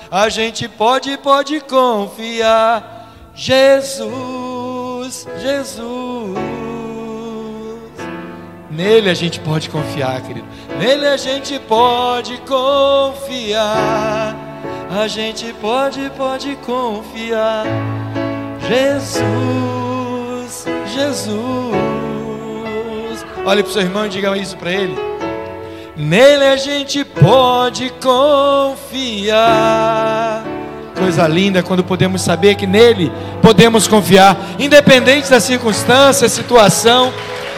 A 0.09 0.29
gente 0.29 0.67
pode, 0.67 1.15
pode 1.17 1.59
confiar. 1.61 3.13
Jesus, 3.35 5.27
Jesus. 5.39 6.37
Nele 8.71 9.09
a 9.09 9.13
gente 9.13 9.39
pode 9.41 9.69
confiar, 9.69 10.21
querido. 10.21 10.47
Nele 10.79 11.05
a 11.07 11.17
gente 11.17 11.59
pode 11.59 12.37
confiar. 12.39 14.35
A 14.89 15.07
gente 15.07 15.53
pode, 15.53 16.09
pode 16.17 16.55
confiar. 16.65 17.65
Jesus. 18.67 19.80
Jesus. 20.91 21.75
Olhe 23.45 23.63
para 23.63 23.69
o 23.69 23.73
seu 23.73 23.81
irmão 23.81 24.05
e 24.05 24.09
diga 24.09 24.37
isso 24.37 24.55
para 24.57 24.71
ele. 24.71 24.95
Nele 25.95 26.45
a 26.45 26.55
gente 26.55 27.03
pode 27.03 27.89
confiar. 28.01 29.41
Coisa 30.97 31.27
linda 31.27 31.63
quando 31.63 31.83
podemos 31.83 32.21
saber 32.21 32.55
que 32.55 32.67
nele 32.67 33.11
podemos 33.41 33.87
confiar, 33.87 34.37
independente 34.59 35.29
da 35.29 35.39
circunstância, 35.39 36.29
situação. 36.29 37.11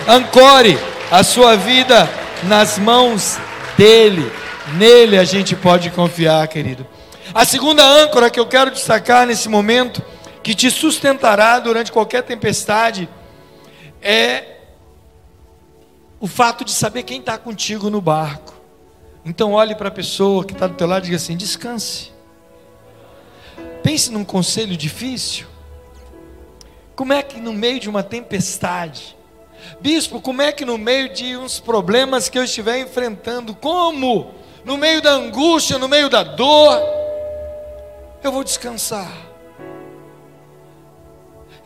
Ancore 0.07 0.77
a 1.11 1.23
sua 1.23 1.55
vida 1.55 2.09
nas 2.43 2.79
mãos 2.79 3.37
dele. 3.77 4.31
Nele 4.75 5.17
a 5.17 5.23
gente 5.23 5.55
pode 5.55 5.89
confiar, 5.89 6.47
querido. 6.47 6.85
A 7.33 7.45
segunda 7.45 7.83
âncora 7.83 8.29
que 8.29 8.39
eu 8.39 8.45
quero 8.45 8.71
destacar 8.71 9.25
nesse 9.25 9.49
momento, 9.49 10.01
que 10.41 10.53
te 10.53 10.69
sustentará 10.71 11.59
durante 11.59 11.91
qualquer 11.91 12.23
tempestade, 12.23 13.09
é 14.03 14.59
o 16.19 16.27
fato 16.27 16.63
de 16.63 16.71
saber 16.71 17.03
quem 17.03 17.19
está 17.19 17.37
contigo 17.37 17.89
no 17.89 18.01
barco. 18.01 18.53
Então 19.25 19.53
olhe 19.53 19.73
para 19.73 19.87
a 19.87 19.91
pessoa 19.91 20.43
que 20.45 20.53
está 20.53 20.67
do 20.67 20.75
teu 20.75 20.85
lado 20.85 21.03
e 21.03 21.05
diga 21.05 21.17
assim: 21.17 21.37
descanse. 21.37 22.11
Pense 23.81 24.11
num 24.11 24.23
conselho 24.23 24.75
difícil. 24.75 25.47
Como 26.95 27.13
é 27.13 27.23
que 27.23 27.39
no 27.39 27.53
meio 27.53 27.79
de 27.79 27.89
uma 27.89 28.03
tempestade, 28.03 29.17
bispo, 29.79 30.21
como 30.21 30.41
é 30.41 30.51
que 30.51 30.63
no 30.63 30.77
meio 30.77 31.11
de 31.11 31.35
uns 31.35 31.59
problemas 31.59 32.29
que 32.29 32.37
eu 32.37 32.43
estiver 32.43 32.79
enfrentando, 32.79 33.55
como 33.55 34.33
no 34.63 34.77
meio 34.77 35.01
da 35.01 35.11
angústia, 35.11 35.77
no 35.77 35.87
meio 35.89 36.09
da 36.09 36.23
dor, 36.23 36.79
eu 38.23 38.31
vou 38.31 38.43
descansar? 38.43 39.11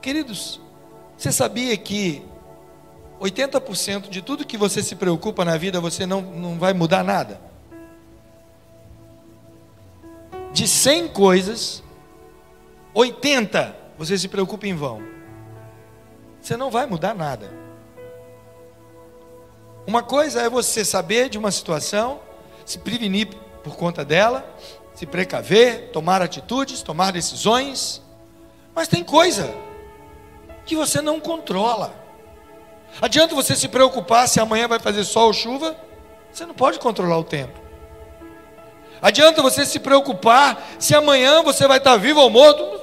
Queridos, 0.02 0.62
você 1.18 1.32
sabia 1.32 1.76
que 1.76 2.24
80% 3.20 4.10
de 4.10 4.22
tudo 4.22 4.46
que 4.46 4.58
você 4.58 4.84
se 4.84 4.96
preocupa 4.96 5.44
na 5.44 5.58
vida, 5.58 5.80
você 5.80 6.06
não, 6.06 6.22
não 6.22 6.60
vai 6.60 6.74
mudar 6.74 7.04
nada? 7.04 7.40
De 10.54 10.68
100 10.68 11.10
coisas, 11.10 11.84
80 12.94 13.76
você 13.98 14.18
se 14.18 14.28
preocupa 14.28 14.68
em 14.68 14.76
vão. 14.76 15.02
Você 16.42 16.56
não 16.56 16.70
vai 16.70 16.86
mudar 16.86 17.14
nada. 17.14 17.52
Uma 19.86 20.04
coisa 20.04 20.42
é 20.42 20.50
você 20.50 20.84
saber 20.84 21.30
de 21.30 21.38
uma 21.38 21.52
situação, 21.52 22.20
se 22.66 22.78
prevenir 22.78 23.28
por 23.64 23.76
conta 23.76 24.04
dela, 24.04 24.46
se 24.94 25.06
precaver, 25.06 25.92
tomar 25.92 26.22
atitudes, 26.22 26.82
tomar 26.82 27.12
decisões. 27.12 28.02
Mas 28.76 28.88
tem 28.88 29.04
coisa 29.04 29.54
que 30.66 30.76
você 30.76 31.02
não 31.02 31.20
controla. 31.20 32.07
Adianta 33.02 33.36
você 33.36 33.56
se 33.56 33.68
preocupar 33.68 34.28
se 34.28 34.40
amanhã 34.40 34.68
vai 34.68 34.80
fazer 34.80 35.04
sol 35.04 35.28
ou 35.28 35.34
chuva? 35.34 35.76
Você 36.32 36.46
não 36.46 36.54
pode 36.54 36.80
controlar 36.80 37.18
o 37.18 37.24
tempo. 37.24 37.60
Adianta 39.02 39.42
você 39.42 39.66
se 39.66 39.80
preocupar 39.80 40.68
se 40.80 40.96
amanhã 40.96 41.44
você 41.44 41.68
vai 41.68 41.78
estar 41.78 41.98
vivo 41.98 42.20
ou 42.20 42.30
morto? 42.30 42.80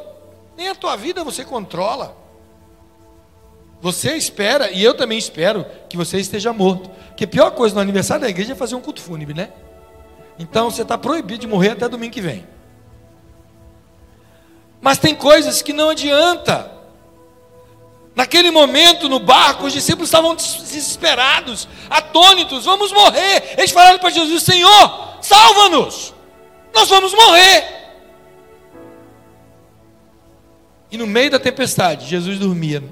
Nem 0.56 0.68
a 0.68 0.75
tua 0.75 0.96
vida 0.96 1.25
você 1.25 1.44
controla. 1.44 2.16
Você 3.80 4.16
espera, 4.16 4.70
e 4.70 4.82
eu 4.82 4.94
também 4.94 5.18
espero, 5.18 5.66
que 5.88 5.96
você 5.96 6.18
esteja 6.18 6.52
morto. 6.52 6.88
Porque 7.08 7.25
a 7.25 7.28
pior 7.28 7.50
coisa 7.50 7.75
no 7.75 7.80
aniversário 7.80 8.23
da 8.23 8.30
igreja 8.30 8.52
é 8.52 8.56
fazer 8.56 8.75
um 8.75 8.80
culto 8.80 9.00
fúnebre, 9.00 9.34
né? 9.34 9.50
Então 10.38 10.70
você 10.70 10.82
está 10.82 10.96
proibido 10.96 11.40
de 11.40 11.46
morrer 11.46 11.70
até 11.70 11.88
domingo 11.88 12.12
que 12.12 12.20
vem. 12.20 12.46
Mas 14.80 14.99
tem 14.99 15.14
coisas 15.14 15.62
que 15.62 15.73
não 15.73 15.90
adianta. 15.90 16.74
Naquele 18.14 18.50
momento 18.50 19.09
no 19.09 19.18
barco, 19.18 19.66
os 19.66 19.73
discípulos 19.73 20.09
estavam 20.09 20.37
desesperados, 20.37 21.68
atônitos, 21.90 22.64
vamos 22.64 22.92
morrer. 22.92 23.54
Eles 23.59 23.73
falaram 23.73 23.99
para 23.99 24.11
Jesus: 24.11 24.42
Senhor, 24.44 25.18
salva-nos, 25.21 26.14
nós 26.73 26.88
vamos 26.88 27.12
morrer. 27.12 27.75
E 30.92 30.97
no 30.97 31.09
meio 31.09 31.28
da 31.28 31.40
tempestade, 31.40 32.06
Jesus 32.06 32.38
dormia. 32.38 32.85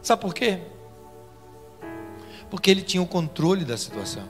Sabe 0.00 0.22
por 0.22 0.32
quê? 0.32 0.60
Porque 2.48 2.70
ele 2.70 2.82
tinha 2.82 3.02
o 3.02 3.06
controle 3.06 3.64
da 3.64 3.76
situação. 3.76 4.28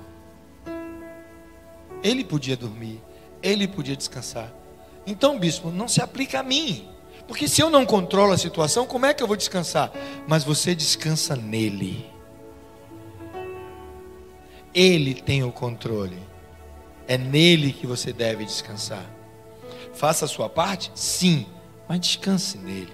Ele 2.02 2.24
podia 2.24 2.56
dormir, 2.56 3.02
ele 3.42 3.68
podia 3.68 3.94
descansar. 3.94 4.50
Então, 5.06 5.38
bispo, 5.38 5.70
não 5.70 5.86
se 5.86 6.00
aplica 6.00 6.40
a 6.40 6.42
mim. 6.42 6.88
Porque 7.30 7.46
se 7.46 7.60
eu 7.60 7.70
não 7.70 7.86
controlo 7.86 8.32
a 8.32 8.36
situação, 8.36 8.84
como 8.88 9.06
é 9.06 9.14
que 9.14 9.22
eu 9.22 9.26
vou 9.28 9.36
descansar? 9.36 9.92
Mas 10.26 10.42
você 10.42 10.74
descansa 10.74 11.36
nele. 11.36 12.10
Ele 14.74 15.14
tem 15.14 15.44
o 15.44 15.52
controle. 15.52 16.18
É 17.06 17.16
nele 17.16 17.72
que 17.72 17.86
você 17.86 18.12
deve 18.12 18.44
descansar. 18.44 19.06
Faça 19.94 20.24
a 20.24 20.28
sua 20.28 20.48
parte? 20.48 20.90
Sim, 20.92 21.46
mas 21.88 22.00
descanse 22.00 22.58
nele. 22.58 22.92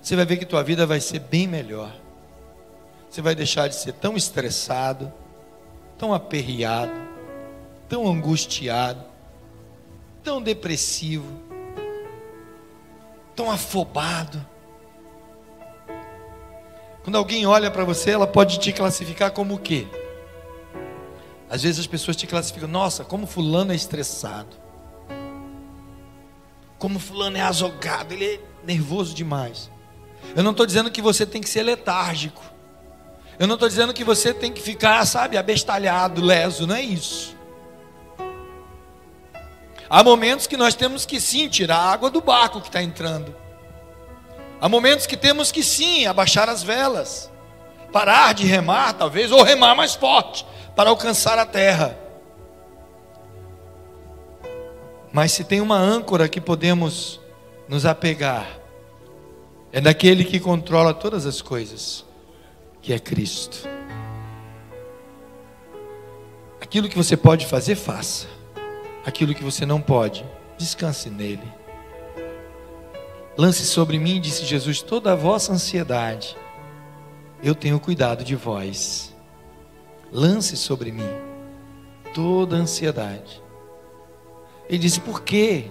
Você 0.00 0.16
vai 0.16 0.24
ver 0.24 0.38
que 0.38 0.46
tua 0.46 0.64
vida 0.64 0.86
vai 0.86 0.98
ser 0.98 1.18
bem 1.18 1.46
melhor. 1.46 1.94
Você 3.10 3.20
vai 3.20 3.34
deixar 3.34 3.68
de 3.68 3.74
ser 3.74 3.92
tão 3.92 4.16
estressado, 4.16 5.12
tão 5.98 6.14
aperreado, 6.14 6.94
tão 7.90 8.08
angustiado, 8.08 9.04
tão 10.24 10.40
depressivo, 10.40 11.45
tão 13.36 13.50
afobado. 13.50 14.44
Quando 17.04 17.16
alguém 17.16 17.46
olha 17.46 17.70
para 17.70 17.84
você, 17.84 18.10
ela 18.10 18.26
pode 18.26 18.58
te 18.58 18.72
classificar 18.72 19.30
como 19.30 19.54
o 19.54 19.58
quê? 19.58 19.86
Às 21.48 21.62
vezes 21.62 21.78
as 21.78 21.86
pessoas 21.86 22.16
te 22.16 22.26
classificam, 22.26 22.68
nossa, 22.68 23.04
como 23.04 23.26
fulano 23.26 23.72
é 23.72 23.76
estressado. 23.76 24.56
Como 26.78 26.98
fulano 26.98 27.36
é 27.36 27.42
azogado, 27.42 28.12
ele 28.12 28.24
é 28.24 28.40
nervoso 28.64 29.14
demais. 29.14 29.70
Eu 30.34 30.42
não 30.42 30.50
estou 30.50 30.66
dizendo 30.66 30.90
que 30.90 31.00
você 31.00 31.24
tem 31.24 31.40
que 31.40 31.48
ser 31.48 31.62
letárgico. 31.62 32.42
Eu 33.38 33.46
não 33.46 33.54
estou 33.54 33.68
dizendo 33.68 33.94
que 33.94 34.02
você 34.02 34.34
tem 34.34 34.52
que 34.52 34.60
ficar, 34.60 35.06
sabe, 35.06 35.36
abestalhado, 35.36 36.20
leso, 36.20 36.66
não 36.66 36.74
é 36.74 36.82
isso. 36.82 37.35
Há 39.88 40.02
momentos 40.02 40.46
que 40.46 40.56
nós 40.56 40.74
temos 40.74 41.06
que 41.06 41.20
sim 41.20 41.48
tirar 41.48 41.76
a 41.76 41.92
água 41.92 42.10
do 42.10 42.20
barco 42.20 42.60
que 42.60 42.68
está 42.68 42.82
entrando. 42.82 43.34
Há 44.60 44.68
momentos 44.68 45.06
que 45.06 45.16
temos 45.16 45.52
que 45.52 45.62
sim 45.62 46.06
abaixar 46.06 46.48
as 46.48 46.62
velas, 46.62 47.30
parar 47.92 48.34
de 48.34 48.46
remar, 48.46 48.94
talvez, 48.94 49.30
ou 49.30 49.42
remar 49.42 49.74
mais 49.74 49.94
forte 49.94 50.46
para 50.74 50.90
alcançar 50.90 51.38
a 51.38 51.46
terra. 51.46 51.96
Mas 55.12 55.32
se 55.32 55.44
tem 55.44 55.60
uma 55.60 55.78
âncora 55.78 56.28
que 56.28 56.40
podemos 56.40 57.20
nos 57.68 57.86
apegar, 57.86 58.46
é 59.72 59.80
daquele 59.80 60.24
que 60.24 60.40
controla 60.40 60.92
todas 60.92 61.26
as 61.26 61.40
coisas, 61.40 62.04
que 62.82 62.92
é 62.92 62.98
Cristo. 62.98 63.68
Aquilo 66.60 66.88
que 66.88 66.96
você 66.96 67.16
pode 67.16 67.46
fazer, 67.46 67.76
faça. 67.76 68.35
Aquilo 69.06 69.34
que 69.34 69.44
você 69.44 69.64
não 69.64 69.80
pode, 69.80 70.26
descanse 70.58 71.08
nele. 71.08 71.48
Lance 73.38 73.64
sobre 73.64 73.98
mim, 73.98 74.20
disse 74.20 74.44
Jesus, 74.44 74.82
toda 74.82 75.12
a 75.12 75.16
vossa 75.16 75.52
ansiedade. 75.52 76.36
Eu 77.42 77.54
tenho 77.54 77.80
cuidado 77.80 78.24
de 78.24 78.34
vós. 78.34 79.14
Lance 80.12 80.56
sobre 80.56 80.90
mim 80.90 81.26
toda 82.16 82.56
a 82.56 82.60
ansiedade. 82.60 83.42
Ele 84.70 84.78
disse: 84.78 85.00
Por 85.00 85.22
quê? 85.22 85.66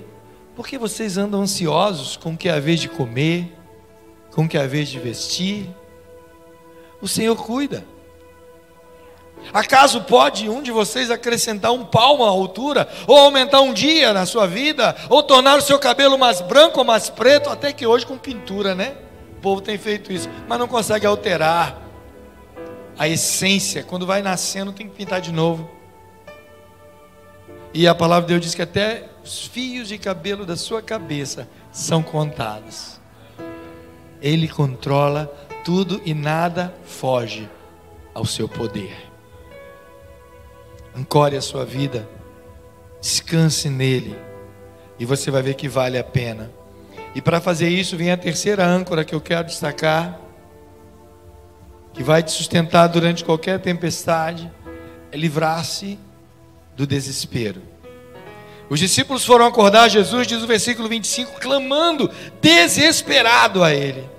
Porque 0.56 0.78
vocês 0.78 1.18
andam 1.18 1.42
ansiosos 1.42 2.16
com 2.16 2.34
o 2.34 2.38
que 2.38 2.48
é 2.48 2.52
a 2.52 2.60
vez 2.60 2.80
de 2.80 2.88
comer, 2.88 3.52
com 4.32 4.46
o 4.46 4.48
que 4.48 4.56
é 4.56 4.62
a 4.62 4.68
vez 4.68 4.88
de 4.88 5.00
vestir. 5.00 5.68
O 7.02 7.08
Senhor 7.08 7.36
cuida. 7.36 7.84
Acaso 9.54 10.02
pode 10.02 10.50
um 10.50 10.62
de 10.62 10.72
vocês 10.72 11.10
acrescentar 11.10 11.72
um 11.72 11.86
palmo 11.86 12.24
à 12.24 12.28
altura, 12.28 12.88
ou 13.08 13.18
aumentar 13.18 13.62
um 13.62 13.74
dia 13.74 14.14
na 14.14 14.26
sua 14.26 14.48
vida, 14.48 14.96
ou 15.10 15.24
tornar 15.24 15.58
o 15.58 15.62
seu 15.62 15.80
cabelo 15.80 16.18
mais 16.18 16.42
branco 16.42 16.80
ou 16.80 16.86
mais 16.86 17.10
preto, 17.10 17.50
até 17.50 17.72
que 17.72 17.86
hoje 17.86 18.06
com 18.06 18.18
pintura, 18.18 18.76
né? 18.76 18.96
O 19.38 19.42
povo 19.42 19.62
tem 19.62 19.78
feito 19.78 20.12
isso, 20.12 20.30
mas 20.48 20.60
não 20.60 20.68
consegue 20.68 21.06
alterar 21.06 21.82
a 22.98 23.08
essência. 23.08 23.84
Quando 23.84 24.06
vai 24.06 24.22
nascendo, 24.22 24.72
tem 24.72 24.88
que 24.88 24.96
pintar 24.96 25.22
de 25.22 25.32
novo. 25.32 25.70
E 27.74 27.88
a 27.88 27.94
palavra 27.94 28.28
de 28.28 28.34
Deus 28.34 28.42
diz 28.42 28.56
que 28.56 28.62
até 28.62 29.10
os 29.24 29.46
fios 29.48 29.90
de 29.90 29.98
cabelo 29.98 30.46
da 30.46 30.56
sua 30.56 30.82
cabeça 30.82 31.48
são 31.72 32.02
contados. 32.02 33.00
Ele 34.22 34.48
controla 34.48 35.26
tudo 35.64 36.02
e 36.06 36.14
nada 36.14 36.74
foge 36.86 37.50
ao 38.14 38.24
seu 38.24 38.48
poder. 38.48 38.96
Ancore 40.98 41.36
a 41.36 41.42
sua 41.42 41.66
vida, 41.66 42.08
descanse 43.02 43.70
nele, 43.70 44.18
e 44.98 45.06
você 45.06 45.30
vai 45.30 45.42
ver 45.42 45.56
que 45.56 45.68
vale 45.68 45.98
a 45.98 46.04
pena. 46.04 46.50
E 47.14 47.22
para 47.22 47.42
fazer 47.42 47.68
isso, 47.68 47.98
vem 47.98 48.12
a 48.12 48.18
terceira 48.18 48.66
âncora 48.66 49.04
que 49.04 49.14
eu 49.14 49.20
quero 49.20 49.46
destacar, 49.46 50.20
que 51.94 52.04
vai 52.04 52.24
te 52.24 52.32
sustentar 52.32 52.88
durante 52.88 53.26
qualquer 53.26 53.60
tempestade, 53.60 54.52
é 55.12 55.18
livrar-se 55.18 56.00
do 56.76 56.88
desespero. 56.88 57.62
Os 58.70 58.80
discípulos 58.80 59.24
foram 59.26 59.46
acordar 59.46 59.90
Jesus, 59.90 60.26
diz 60.26 60.42
o 60.42 60.48
versículo 60.48 60.90
25, 60.90 61.40
clamando 61.40 62.10
desesperado 62.42 63.64
a 63.64 63.74
Ele. 63.74 64.15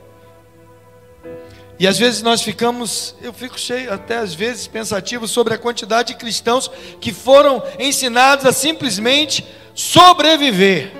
E 1.79 1.87
às 1.87 1.99
vezes 1.99 2.23
nós 2.23 2.41
ficamos, 2.41 3.15
eu 3.21 3.33
fico 3.33 3.59
cheio, 3.59 3.93
até 3.93 4.17
às 4.17 4.33
vezes 4.33 4.67
pensativo 4.67 5.29
sobre 5.29 5.53
a 5.53 5.59
quantidade 5.59 6.09
de 6.09 6.19
cristãos 6.19 6.71
que 7.01 7.13
foram 7.13 7.63
ensinados 7.79 8.47
a 8.47 8.53
simplesmente 8.53 9.47
sobreviver 9.75 10.91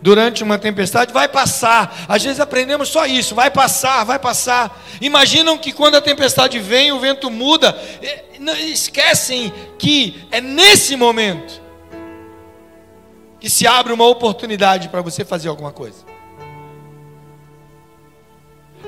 durante 0.00 0.44
uma 0.44 0.58
tempestade. 0.58 1.12
Vai 1.12 1.26
passar, 1.26 2.04
às 2.08 2.22
vezes 2.22 2.38
aprendemos 2.38 2.88
só 2.88 3.04
isso: 3.04 3.34
vai 3.34 3.50
passar, 3.50 4.04
vai 4.04 4.18
passar. 4.18 4.80
Imaginam 5.00 5.58
que 5.58 5.72
quando 5.72 5.96
a 5.96 6.00
tempestade 6.00 6.60
vem, 6.60 6.92
o 6.92 7.00
vento 7.00 7.28
muda, 7.28 7.76
esquecem 8.60 9.52
que 9.76 10.24
é 10.30 10.40
nesse 10.40 10.94
momento 10.94 11.60
que 13.40 13.50
se 13.50 13.66
abre 13.66 13.92
uma 13.92 14.06
oportunidade 14.06 14.88
para 14.88 15.02
você 15.02 15.24
fazer 15.24 15.48
alguma 15.48 15.72
coisa. 15.72 16.15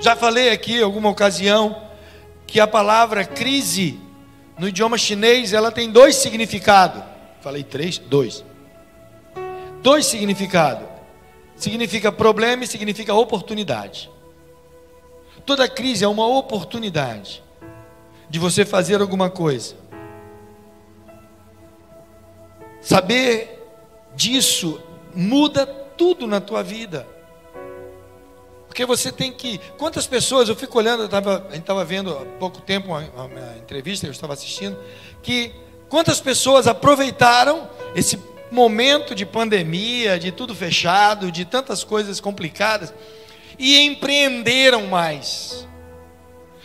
Já 0.01 0.15
falei 0.15 0.51
aqui 0.51 0.79
em 0.79 0.83
alguma 0.83 1.09
ocasião 1.09 1.89
que 2.47 2.61
a 2.61 2.67
palavra 2.67 3.25
crise 3.25 3.99
no 4.59 4.69
idioma 4.69 4.97
chinês 4.97 5.53
ela 5.53 5.73
tem 5.73 5.91
dois 5.91 6.17
significados. 6.17 7.03
Falei 7.41 7.63
três, 7.65 7.99
dois. 7.99 8.45
Dois 9.83 10.07
significados. 10.07 10.87
Significa 11.57 12.13
problema 12.13 12.65
e 12.65 12.67
significa 12.67 13.13
oportunidade. 13.15 14.11
Toda 15.45 15.69
crise 15.69 16.05
é 16.05 16.09
uma 16.09 16.27
oportunidade 16.27 17.43
de 18.31 18.39
você 18.39 18.65
fazer 18.65 19.01
alguma 19.01 19.29
coisa. 19.31 19.75
Saber 22.81 23.67
disso 24.15 24.81
muda 25.15 25.67
tudo 25.67 26.27
na 26.27 26.41
tua 26.41 26.63
vida. 26.63 27.07
Porque 28.79 28.87
você 28.87 29.11
tem 29.11 29.33
que. 29.33 29.59
Quantas 29.77 30.07
pessoas, 30.07 30.49
eu 30.49 30.55
fico 30.55 30.79
olhando, 30.79 31.09
tava, 31.09 31.45
a 31.49 31.53
gente 31.53 31.63
estava 31.63 31.85
vendo 31.85 32.13
há 32.13 32.25
pouco 32.39 32.61
tempo 32.61 32.91
uma, 32.91 33.01
uma 33.01 33.57
entrevista, 33.59 34.07
eu 34.07 34.13
estava 34.13 34.35
assistindo, 34.35 34.79
que 35.21 35.51
quantas 35.89 36.21
pessoas 36.21 36.69
aproveitaram 36.69 37.69
esse 37.97 38.17
momento 38.53 39.17
de 39.17 39.27
pandemia, 39.27 40.17
de 40.17 40.31
tudo 40.31 40.55
fechado, 40.55 41.33
de 41.33 41.45
tantas 41.45 41.83
coisas 41.83 42.21
complicadas, 42.21 42.95
e 43.59 43.81
empreenderam 43.81 44.87
mais. 44.87 45.67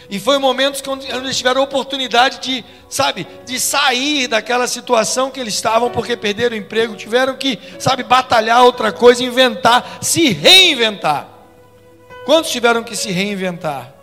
E 0.08 0.20
foi 0.20 0.38
momentos 0.38 0.84
onde 0.88 1.08
eles 1.08 1.36
tiveram 1.36 1.62
a 1.62 1.64
oportunidade 1.64 2.38
de, 2.42 2.64
sabe, 2.88 3.26
de 3.44 3.60
sair 3.60 4.28
daquela 4.28 4.68
situação 4.68 5.32
que 5.32 5.40
eles 5.40 5.56
estavam 5.56 5.90
porque 5.90 6.16
perderam 6.16 6.56
o 6.56 6.60
emprego, 6.60 6.96
tiveram 6.96 7.36
que, 7.36 7.58
sabe, 7.80 8.04
batalhar 8.04 8.64
outra 8.64 8.92
coisa, 8.92 9.24
inventar, 9.24 9.98
se 10.00 10.30
reinventar. 10.32 11.33
Quantos 12.26 12.52
tiveram 12.52 12.84
que 12.84 12.96
se 12.96 13.12
reinventar? 13.12 13.94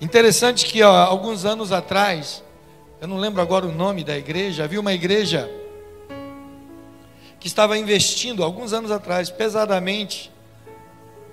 Interessante 0.00 0.66
que 0.66 0.82
ó, 0.82 0.92
alguns 0.92 1.44
anos 1.44 1.70
atrás, 1.70 2.42
eu 3.00 3.06
não 3.06 3.18
lembro 3.18 3.40
agora 3.40 3.66
o 3.66 3.72
nome 3.72 4.02
da 4.02 4.16
igreja, 4.16 4.64
havia 4.64 4.80
uma 4.80 4.92
igreja 4.92 5.48
que 7.38 7.46
estava 7.46 7.78
investindo, 7.78 8.42
alguns 8.42 8.72
anos 8.72 8.90
atrás, 8.90 9.30
pesadamente, 9.30 10.30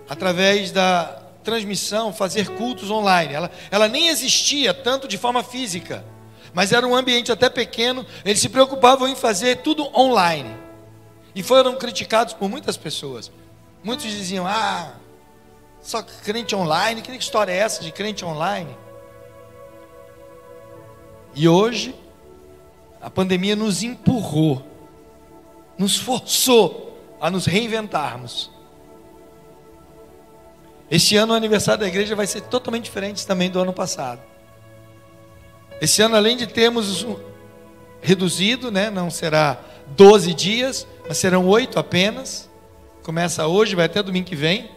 através 0.08 0.72
da 0.72 1.24
transmissão, 1.44 2.14
fazer 2.14 2.50
cultos 2.50 2.92
online. 2.92 3.34
Ela, 3.34 3.52
ela 3.72 3.88
nem 3.88 4.10
existia 4.10 4.74
tanto 4.74 5.08
de 5.08 5.18
forma 5.18 5.44
física, 5.44 6.06
mas 6.54 6.72
era 6.72 6.86
um 6.86 6.96
ambiente 6.96 7.32
até 7.32 7.50
pequeno, 7.50 8.06
eles 8.24 8.40
se 8.40 8.50
preocupavam 8.50 9.08
em 9.08 9.16
fazer 9.16 9.58
tudo 9.58 9.90
online. 9.98 10.56
E 11.34 11.42
foram 11.42 11.76
criticados 11.76 12.34
por 12.34 12.50
muitas 12.50 12.78
pessoas. 12.78 13.32
Muitos 13.84 14.06
diziam: 14.06 14.46
ah, 14.48 14.94
só 15.82 16.02
crente 16.02 16.56
online, 16.56 17.02
que 17.02 17.12
história 17.12 17.52
é 17.52 17.58
essa 17.58 17.84
de 17.84 17.92
crente 17.92 18.26
online? 18.26 18.76
E 21.34 21.48
hoje, 21.48 21.96
a 23.02 23.10
pandemia 23.10 23.56
nos 23.56 23.84
empurrou, 23.84 24.66
nos 25.78 25.98
forçou 25.98 27.00
a 27.22 27.30
nos 27.30 27.46
reinventarmos. 27.46 28.52
Este 30.90 31.18
ano 31.18 31.34
o 31.34 31.36
aniversário 31.36 31.82
da 31.82 31.88
igreja 31.88 32.16
vai 32.16 32.26
ser 32.26 32.42
totalmente 32.42 32.86
diferente 32.86 33.28
também 33.28 33.50
do 33.50 33.60
ano 33.60 33.74
passado. 33.74 34.22
Esse 35.80 36.02
ano, 36.02 36.16
além 36.16 36.36
de 36.36 36.48
termos 36.48 37.06
reduzido, 38.02 38.72
né, 38.72 38.90
não 38.90 39.12
será 39.12 39.60
12 39.96 40.34
dias, 40.34 40.88
mas 41.08 41.18
serão 41.18 41.46
oito 41.48 41.78
apenas. 41.78 42.47
Começa 43.08 43.48
hoje, 43.48 43.74
vai 43.74 43.86
até 43.86 44.04
domingo 44.04 44.28
que 44.28 44.36
vem. 44.36 44.70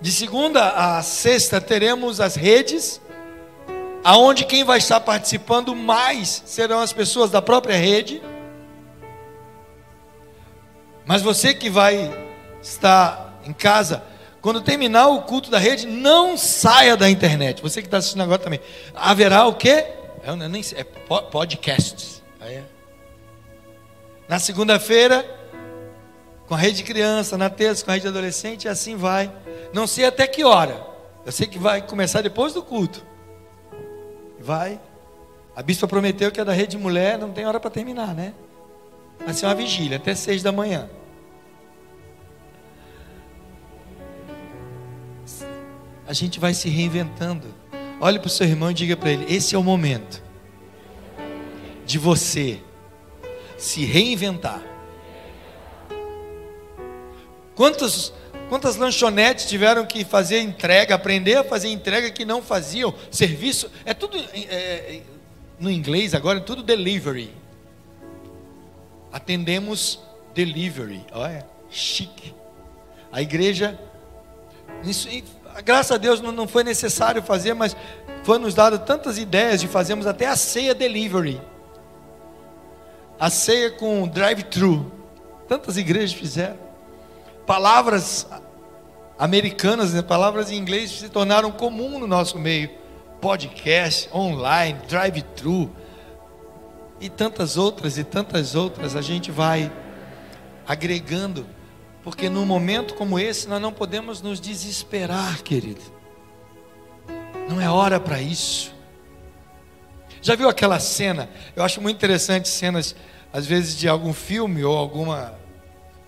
De 0.00 0.10
segunda 0.10 0.70
a 0.70 1.02
sexta 1.02 1.60
teremos 1.60 2.22
as 2.22 2.36
redes 2.36 3.02
aonde 4.02 4.46
quem 4.46 4.64
vai 4.64 4.78
estar 4.78 4.98
participando 5.00 5.76
mais 5.76 6.42
serão 6.46 6.80
as 6.80 6.90
pessoas 6.90 7.30
da 7.30 7.42
própria 7.42 7.76
rede. 7.76 8.22
Mas 11.04 11.20
você 11.20 11.52
que 11.52 11.68
vai 11.68 12.10
estar 12.62 13.42
em 13.44 13.52
casa, 13.52 14.02
quando 14.40 14.62
terminar 14.62 15.08
o 15.08 15.20
culto 15.20 15.50
da 15.50 15.58
rede, 15.58 15.86
não 15.86 16.34
saia 16.34 16.96
da 16.96 17.10
internet. 17.10 17.60
Você 17.60 17.82
que 17.82 17.88
está 17.88 17.98
assistindo 17.98 18.22
agora 18.22 18.40
também. 18.40 18.60
Haverá 18.94 19.44
o 19.44 19.52
quê? 19.52 19.84
Eu 20.26 20.34
nem 20.34 20.62
sei, 20.62 20.78
é 20.78 20.84
podcasts. 20.84 22.22
É. 22.40 22.62
Na 24.26 24.38
segunda-feira, 24.38 25.43
com 26.46 26.54
a 26.54 26.58
rede 26.58 26.78
de 26.78 26.84
criança, 26.84 27.38
na 27.38 27.48
terça 27.48 27.84
com 27.84 27.90
a 27.90 27.94
rede 27.94 28.02
de 28.02 28.08
adolescente, 28.08 28.64
e 28.64 28.68
assim 28.68 28.96
vai. 28.96 29.32
Não 29.72 29.86
sei 29.86 30.04
até 30.04 30.26
que 30.26 30.44
hora. 30.44 30.86
Eu 31.24 31.32
sei 31.32 31.46
que 31.46 31.58
vai 31.58 31.80
começar 31.80 32.20
depois 32.20 32.52
do 32.52 32.62
culto. 32.62 33.04
Vai. 34.38 34.78
A 35.56 35.62
bispa 35.62 35.86
prometeu 35.86 36.30
que 36.30 36.40
a 36.40 36.44
da 36.44 36.52
rede 36.52 36.76
mulher 36.76 37.18
não 37.18 37.32
tem 37.32 37.46
hora 37.46 37.58
para 37.58 37.70
terminar, 37.70 38.14
né? 38.14 38.34
Vai 39.24 39.32
ser 39.32 39.46
uma 39.46 39.54
vigília 39.54 39.96
até 39.96 40.14
seis 40.14 40.42
da 40.42 40.52
manhã. 40.52 40.90
A 46.06 46.12
gente 46.12 46.38
vai 46.38 46.52
se 46.52 46.68
reinventando. 46.68 47.48
Olhe 48.00 48.18
para 48.18 48.26
o 48.26 48.30
seu 48.30 48.46
irmão 48.46 48.70
e 48.70 48.74
diga 48.74 48.96
para 48.96 49.10
ele: 49.10 49.32
esse 49.32 49.54
é 49.54 49.58
o 49.58 49.62
momento 49.62 50.22
de 51.86 51.98
você 51.98 52.60
se 53.56 53.84
reinventar. 53.84 54.73
Quantos 57.54 58.12
Quantas 58.48 58.76
lanchonetes 58.76 59.46
tiveram 59.46 59.86
que 59.86 60.04
fazer 60.04 60.40
entrega, 60.40 60.94
aprender 60.94 61.36
a 61.36 61.44
fazer 61.44 61.68
entrega 61.68 62.10
que 62.10 62.24
não 62.24 62.42
faziam 62.42 62.94
serviço? 63.10 63.70
É 63.84 63.94
tudo 63.94 64.16
é, 64.16 64.40
é, 64.48 65.02
no 65.58 65.70
inglês 65.70 66.14
agora, 66.14 66.38
é 66.38 66.42
tudo 66.42 66.62
delivery. 66.62 67.32
Atendemos 69.10 70.00
delivery. 70.34 71.04
Olha, 71.12 71.46
chique. 71.70 72.34
A 73.10 73.22
igreja, 73.22 73.78
isso, 74.84 75.08
graças 75.64 75.92
a 75.92 75.96
Deus 75.96 76.20
não 76.20 76.46
foi 76.46 76.64
necessário 76.64 77.22
fazer, 77.22 77.54
mas 77.54 77.74
foi 78.24 78.38
nos 78.38 78.54
dado 78.54 78.78
tantas 78.78 79.16
ideias 79.16 79.60
de 79.60 79.68
fazermos 79.68 80.06
até 80.06 80.26
a 80.26 80.36
ceia 80.36 80.74
delivery. 80.74 81.40
A 83.18 83.30
ceia 83.30 83.70
com 83.70 84.06
drive-thru. 84.06 84.92
Tantas 85.48 85.76
igrejas 85.76 86.12
fizeram 86.12 86.63
palavras 87.46 88.26
americanas, 89.18 89.92
né, 89.92 90.02
palavras 90.02 90.50
em 90.50 90.56
inglês 90.56 90.90
se 90.90 91.08
tornaram 91.08 91.50
comum 91.50 91.98
no 91.98 92.06
nosso 92.06 92.38
meio. 92.38 92.70
Podcast, 93.20 94.10
online, 94.12 94.78
drive-thru 94.86 95.70
e 97.00 97.08
tantas 97.08 97.56
outras 97.56 97.96
e 97.96 98.04
tantas 98.04 98.54
outras 98.54 98.94
a 98.96 99.00
gente 99.00 99.30
vai 99.30 99.72
agregando, 100.66 101.46
porque 102.02 102.28
num 102.28 102.44
momento 102.44 102.94
como 102.94 103.18
esse 103.18 103.48
nós 103.48 103.60
não 103.60 103.72
podemos 103.72 104.20
nos 104.20 104.40
desesperar, 104.40 105.42
querido. 105.42 105.80
Não 107.48 107.60
é 107.60 107.68
hora 107.68 108.00
para 108.00 108.20
isso. 108.20 108.74
Já 110.20 110.34
viu 110.34 110.48
aquela 110.48 110.78
cena? 110.80 111.28
Eu 111.54 111.62
acho 111.62 111.80
muito 111.80 111.96
interessante 111.96 112.48
cenas, 112.48 112.96
às 113.32 113.46
vezes, 113.46 113.76
de 113.76 113.88
algum 113.88 114.12
filme 114.14 114.64
ou 114.64 114.76
alguma 114.76 115.34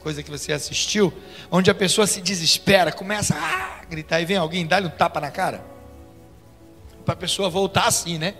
coisa 0.06 0.22
que 0.22 0.30
você 0.30 0.52
assistiu, 0.52 1.12
onde 1.50 1.68
a 1.68 1.74
pessoa 1.74 2.06
se 2.06 2.20
desespera, 2.20 2.92
começa 2.92 3.34
a 3.34 3.84
gritar 3.86 4.20
e 4.20 4.24
vem 4.24 4.36
alguém, 4.36 4.64
dá-lhe 4.64 4.86
um 4.86 4.90
tapa 4.90 5.20
na 5.20 5.32
cara. 5.32 5.66
Para 7.04 7.14
a 7.14 7.16
pessoa 7.16 7.50
voltar 7.50 7.88
assim, 7.88 8.16
né? 8.16 8.36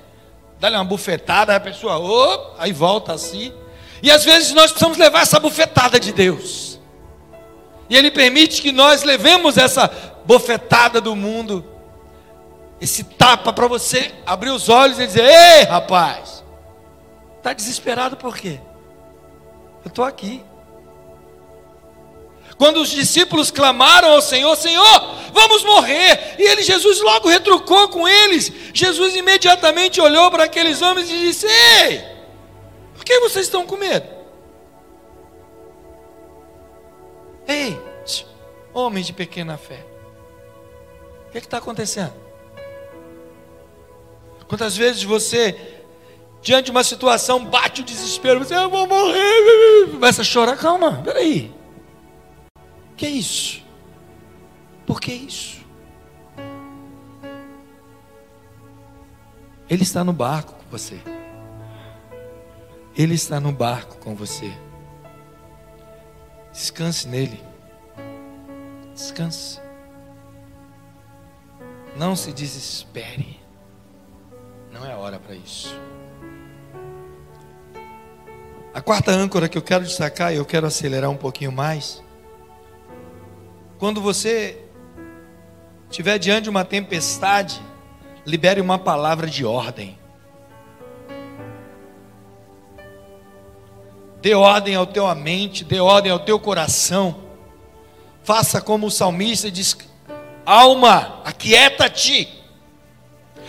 Dá-lhe 0.61 0.77
uma 0.77 0.85
bufetada, 0.85 1.57
a 1.57 1.59
pessoa, 1.59 1.99
oh, 1.99 2.55
aí 2.57 2.73
volta 2.73 3.13
assim. 3.13 3.53
E 4.01 4.13
às 4.13 4.25
vezes 4.25 4.53
nós 4.53 4.71
precisamos 4.71 4.97
levar 4.97 5.23
essa 5.23 5.41
bufetada 5.41 5.99
de 5.99 6.13
Deus. 6.13 6.79
E 7.91 7.97
Ele 7.97 8.13
permite 8.13 8.63
que 8.63 8.71
nós 8.71 9.03
levemos 9.03 9.59
essa 9.59 9.89
bofetada 10.25 11.01
do 11.01 11.17
mundo, 11.17 11.67
esse 12.81 13.03
tapa 13.03 13.53
para 13.53 13.67
você 13.67 14.15
abrir 14.25 14.51
os 14.51 14.69
olhos 14.69 15.01
e 15.01 15.07
dizer: 15.09 15.25
Ei, 15.25 15.65
rapaz, 15.65 16.45
está 17.39 17.53
desesperado 17.53 18.17
por 18.17 18.37
quê? 18.37 18.61
Eu 19.85 19.89
estou 19.89 20.05
aqui. 20.05 20.45
Quando 22.59 22.81
os 22.81 22.89
discípulos 22.89 23.51
clamaram 23.51 24.13
ao 24.13 24.23
Senhor, 24.23 24.57
Senhor, 24.57 25.01
vamos 25.33 25.63
morrer. 25.63 26.37
E 26.39 26.43
ele, 26.43 26.63
Jesus, 26.63 27.01
logo 27.01 27.29
retrucou 27.29 27.89
com 27.89 28.09
eles. 28.09 28.51
Jesus 28.73 29.15
imediatamente 29.15 30.01
olhou 30.01 30.31
para 30.31 30.45
aqueles 30.45 30.81
homens 30.81 31.11
e 31.11 31.19
disse: 31.19 31.47
Ei, 31.47 32.03
por 32.95 33.05
que 33.05 33.21
vocês 33.21 33.47
estão 33.47 33.67
com 33.67 33.77
medo? 33.77 34.09
Ei, 37.47 37.79
homens 38.73 39.07
de 39.07 39.13
pequena 39.13 39.57
fé, 39.59 39.85
o 41.29 41.33
que 41.33 41.39
é 41.39 41.41
está 41.41 41.59
acontecendo? 41.59 42.15
Quantas 44.49 44.77
vezes 44.77 45.03
você, 45.03 45.59
diante 46.41 46.67
de 46.67 46.71
uma 46.71 46.83
situação, 46.83 47.45
bate 47.45 47.83
o 47.83 47.85
desespero, 47.85 48.41
você, 48.41 48.55
eu 48.55 48.71
vou 48.71 48.87
morrer, 48.87 49.91
começa 49.91 50.23
a 50.23 50.25
chorar, 50.25 50.57
calma, 50.57 51.03
peraí 51.05 51.56
que 52.97 53.07
isso? 53.07 53.63
Por 54.87 55.01
que 55.01 55.13
isso? 55.13 55.65
Ele 59.69 59.83
está 59.83 60.03
no 60.05 60.13
barco 60.13 60.55
com 60.55 60.71
você. 60.71 61.01
Ele 62.97 63.15
está 63.15 63.39
no 63.41 63.53
barco 63.53 63.99
com 63.99 64.15
você. 64.15 64.51
Descanse 66.53 67.07
nele. 67.09 67.43
Descanse. 68.95 69.61
Não 71.97 72.17
se 72.17 72.33
desespere. 72.33 73.41
Não 74.73 74.87
é 74.87 74.95
hora 74.95 75.19
para 75.19 75.35
isso. 75.35 75.79
A 78.73 78.81
quarta 78.81 79.11
âncora 79.11 79.49
que 79.49 79.59
eu 79.59 79.63
quero 79.63 79.85
destacar, 79.85 80.33
e 80.33 80.37
eu 80.37 80.45
quero 80.45 80.67
acelerar 80.67 81.11
um 81.11 81.17
pouquinho 81.17 81.51
mais, 81.51 82.03
quando 83.79 84.01
você 84.01 84.59
estiver 85.91 86.19
diante 86.19 86.45
de 86.45 86.51
uma 86.51 86.65
tempestade, 86.65 87.61
libere 88.25 88.61
uma 88.61 88.79
palavra 88.79 89.27
de 89.27 89.45
ordem. 89.45 89.99
Dê 94.21 94.35
ordem 94.35 94.75
ao 94.75 94.87
teu 94.87 95.15
mente, 95.15 95.63
dê 95.63 95.79
ordem 95.79 96.11
ao 96.11 96.19
teu 96.19 96.39
coração. 96.41 97.25
Faça 98.25 98.61
como 98.61 98.87
o 98.87 98.91
salmista 98.91 99.51
diz: 99.51 99.77
Alma, 100.45 101.21
aquieta-te. 101.25 102.29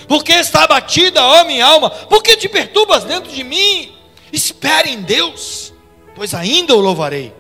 Porque 0.08 0.34
está 0.34 0.63
abatida, 0.63 1.24
ó 1.24 1.44
minha 1.46 1.66
alma? 1.66 1.90
Por 1.90 2.22
que 2.22 2.38
te 2.38 2.48
perturbas 2.48 3.04
dentro 3.04 3.32
de 3.32 3.44
mim? 3.44 3.96
Espere 4.32 4.92
em 4.92 5.02
Deus, 5.02 5.74
pois 6.16 6.34
ainda 6.34 6.76
o 6.76 6.80
louvarei. 6.80 7.34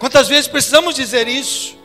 Quantas 0.00 0.28
vezes 0.28 0.48
precisamos 0.48 0.94
dizer 0.94 1.28
isso? 1.28 1.78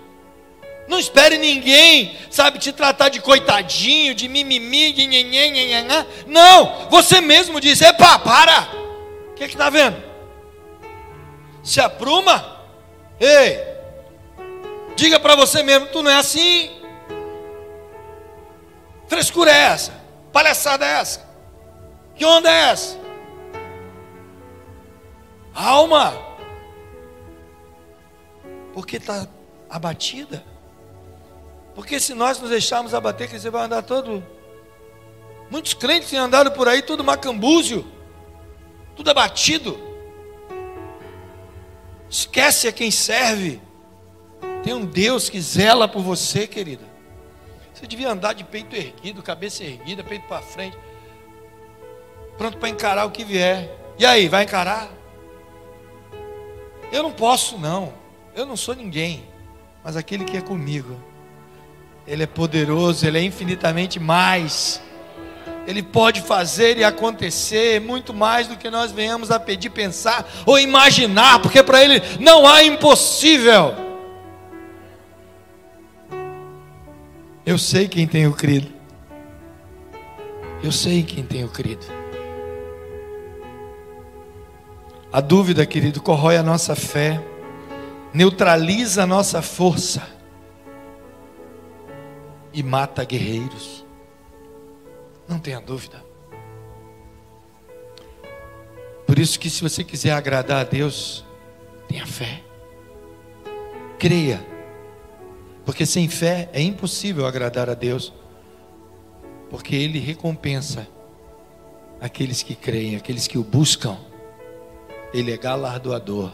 Não 0.87 0.97
espere 0.97 1.37
ninguém, 1.37 2.17
sabe, 2.31 2.59
te 2.59 2.71
tratar 2.71 3.09
de 3.09 3.19
coitadinho, 3.19 4.15
de 4.15 4.29
mimimi, 4.29 4.93
de 4.93 5.05
nhenhen. 5.05 5.85
Não, 6.25 6.87
você 6.89 7.19
mesmo 7.19 7.59
diz: 7.59 7.81
Epa, 7.81 8.17
para. 8.19 8.69
O 9.31 9.33
que 9.35 9.43
é 9.43 9.47
está 9.47 9.69
vendo? 9.69 10.01
Se 11.61 11.81
apruma. 11.81 12.55
Ei, 13.19 13.59
diga 14.95 15.19
para 15.19 15.35
você 15.35 15.61
mesmo: 15.61 15.87
tu 15.87 16.01
não 16.01 16.09
é 16.09 16.15
assim. 16.15 16.71
Frescura 19.07 19.51
é 19.51 19.73
essa? 19.73 19.91
Palhaçada 20.31 20.85
é 20.85 20.99
essa? 21.01 21.25
Que 22.15 22.23
onda 22.23 22.49
é 22.49 22.69
essa? 22.69 22.97
Alma, 25.53 26.24
porque 28.75 28.97
está 28.97 29.25
abatida. 29.69 30.43
Porque 31.73 31.97
se 31.97 32.13
nós 32.13 32.41
nos 32.41 32.49
deixarmos 32.49 32.93
abater, 32.93 33.29
que 33.29 33.39
você 33.39 33.49
vai 33.49 33.63
andar 33.63 33.81
todo. 33.81 34.21
Muitos 35.49 35.73
crentes 35.73 36.09
têm 36.09 36.19
andado 36.19 36.51
por 36.51 36.67
aí, 36.67 36.81
tudo 36.81 37.01
macambúzio, 37.01 37.89
tudo 38.93 39.09
abatido. 39.09 39.79
Esquece 42.09 42.67
a 42.67 42.71
quem 42.73 42.91
serve. 42.91 43.61
Tem 44.61 44.73
um 44.73 44.85
Deus 44.85 45.29
que 45.29 45.39
zela 45.39 45.87
por 45.87 46.01
você, 46.01 46.45
querida. 46.45 46.83
Você 47.73 47.87
devia 47.87 48.11
andar 48.11 48.33
de 48.33 48.43
peito 48.43 48.75
erguido, 48.75 49.23
cabeça 49.23 49.63
erguida, 49.63 50.03
peito 50.03 50.27
para 50.27 50.41
frente, 50.41 50.77
pronto 52.37 52.57
para 52.57 52.69
encarar 52.69 53.05
o 53.05 53.11
que 53.11 53.23
vier. 53.23 53.69
E 53.97 54.05
aí, 54.05 54.27
vai 54.27 54.43
encarar? 54.43 54.91
Eu 56.91 57.03
não 57.03 57.11
posso, 57.13 57.57
não. 57.57 58.04
Eu 58.35 58.45
não 58.45 58.57
sou 58.57 58.75
ninguém. 58.75 59.23
Mas 59.83 59.95
aquele 59.95 60.25
que 60.25 60.35
é 60.35 60.41
comigo, 60.41 60.99
Ele 62.05 62.23
é 62.23 62.27
poderoso, 62.27 63.07
Ele 63.07 63.19
é 63.19 63.21
infinitamente 63.21 63.99
mais. 63.99 64.81
Ele 65.65 65.81
pode 65.81 66.21
fazer 66.21 66.77
e 66.77 66.83
acontecer 66.83 67.79
muito 67.79 68.13
mais 68.13 68.47
do 68.47 68.57
que 68.57 68.69
nós 68.69 68.91
venhamos 68.91 69.31
a 69.31 69.39
pedir, 69.39 69.69
pensar 69.69 70.27
ou 70.45 70.59
imaginar, 70.59 71.39
porque 71.39 71.63
para 71.63 71.83
Ele 71.83 72.01
não 72.19 72.45
há 72.45 72.63
impossível. 72.63 73.73
Eu 77.45 77.57
sei 77.57 77.87
quem 77.87 78.05
tenho 78.05 78.33
crido. 78.33 78.73
Eu 80.63 80.71
sei 80.71 81.03
quem 81.03 81.23
tenho 81.23 81.47
crido. 81.47 81.85
A 85.13 85.21
dúvida, 85.21 85.65
querido, 85.65 86.01
corrói 86.01 86.37
a 86.37 86.43
nossa 86.43 86.75
fé, 86.75 87.21
neutraliza 88.15 89.03
a 89.03 89.05
nossa 89.05 89.41
força 89.41 90.01
e 92.51 92.63
mata 92.63 93.03
guerreiros. 93.03 93.85
Não 95.27 95.37
tenha 95.37 95.59
dúvida. 95.59 96.03
Por 99.05 99.19
isso 99.19 99.39
que 99.39 99.49
se 99.49 99.61
você 99.61 99.83
quiser 99.83 100.13
agradar 100.13 100.61
a 100.61 100.63
Deus, 100.63 101.23
tenha 101.87 102.07
fé. 102.07 102.41
Creia 103.99 104.55
porque 105.65 105.85
sem 105.85 106.07
fé 106.07 106.47
é 106.53 106.61
impossível 106.61 107.25
agradar 107.25 107.69
a 107.69 107.73
Deus, 107.73 108.13
porque 109.49 109.75
Ele 109.75 109.97
recompensa 109.97 110.87
aqueles 111.99 112.43
que 112.43 112.53
creem, 112.53 112.95
aqueles 112.95 113.27
que 113.27 113.37
o 113.37 113.43
buscam. 113.43 113.97
Ele 115.11 115.31
é 115.31 115.37
galardoador, 115.37 116.31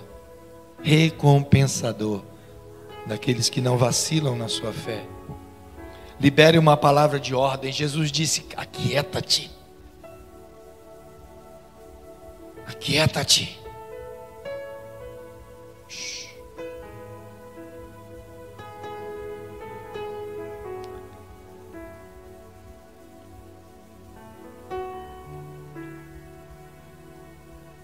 recompensador 0.83 2.23
daqueles 3.05 3.49
que 3.49 3.61
não 3.61 3.77
vacilam 3.77 4.35
na 4.35 4.47
sua 4.47 4.73
fé. 4.73 5.05
Libere 6.19 6.57
uma 6.57 6.77
palavra 6.77 7.19
de 7.19 7.33
ordem. 7.33 7.71
Jesus 7.71 8.11
disse: 8.11 8.45
Aquieta-te. 8.55 9.51
Aquieta-te. 12.67 13.60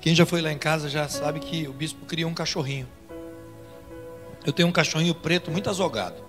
Quem 0.07 0.15
já 0.15 0.25
foi 0.25 0.41
lá 0.41 0.53
em 0.53 0.57
casa 0.57 0.87
já 0.87 1.05
sabe 1.09 1.41
que 1.41 1.67
o 1.67 1.73
bispo 1.73 2.05
cria 2.05 2.25
um 2.25 2.33
cachorrinho. 2.33 2.87
Eu 4.45 4.53
tenho 4.53 4.69
um 4.69 4.71
cachorrinho 4.71 5.13
preto 5.13 5.51
muito 5.51 5.69
azogado. 5.69 6.23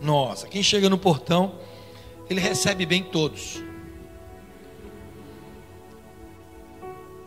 Nossa, 0.00 0.48
quem 0.48 0.62
chega 0.62 0.88
no 0.88 0.96
portão, 0.96 1.56
ele 2.30 2.40
recebe 2.40 2.86
bem 2.86 3.02
todos. 3.02 3.62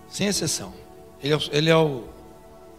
Sem 0.07 0.25
exceção. 0.25 0.73
Ele 1.21 1.35
é, 1.35 1.37
ele 1.51 1.69
é 1.69 1.77
o, 1.77 2.05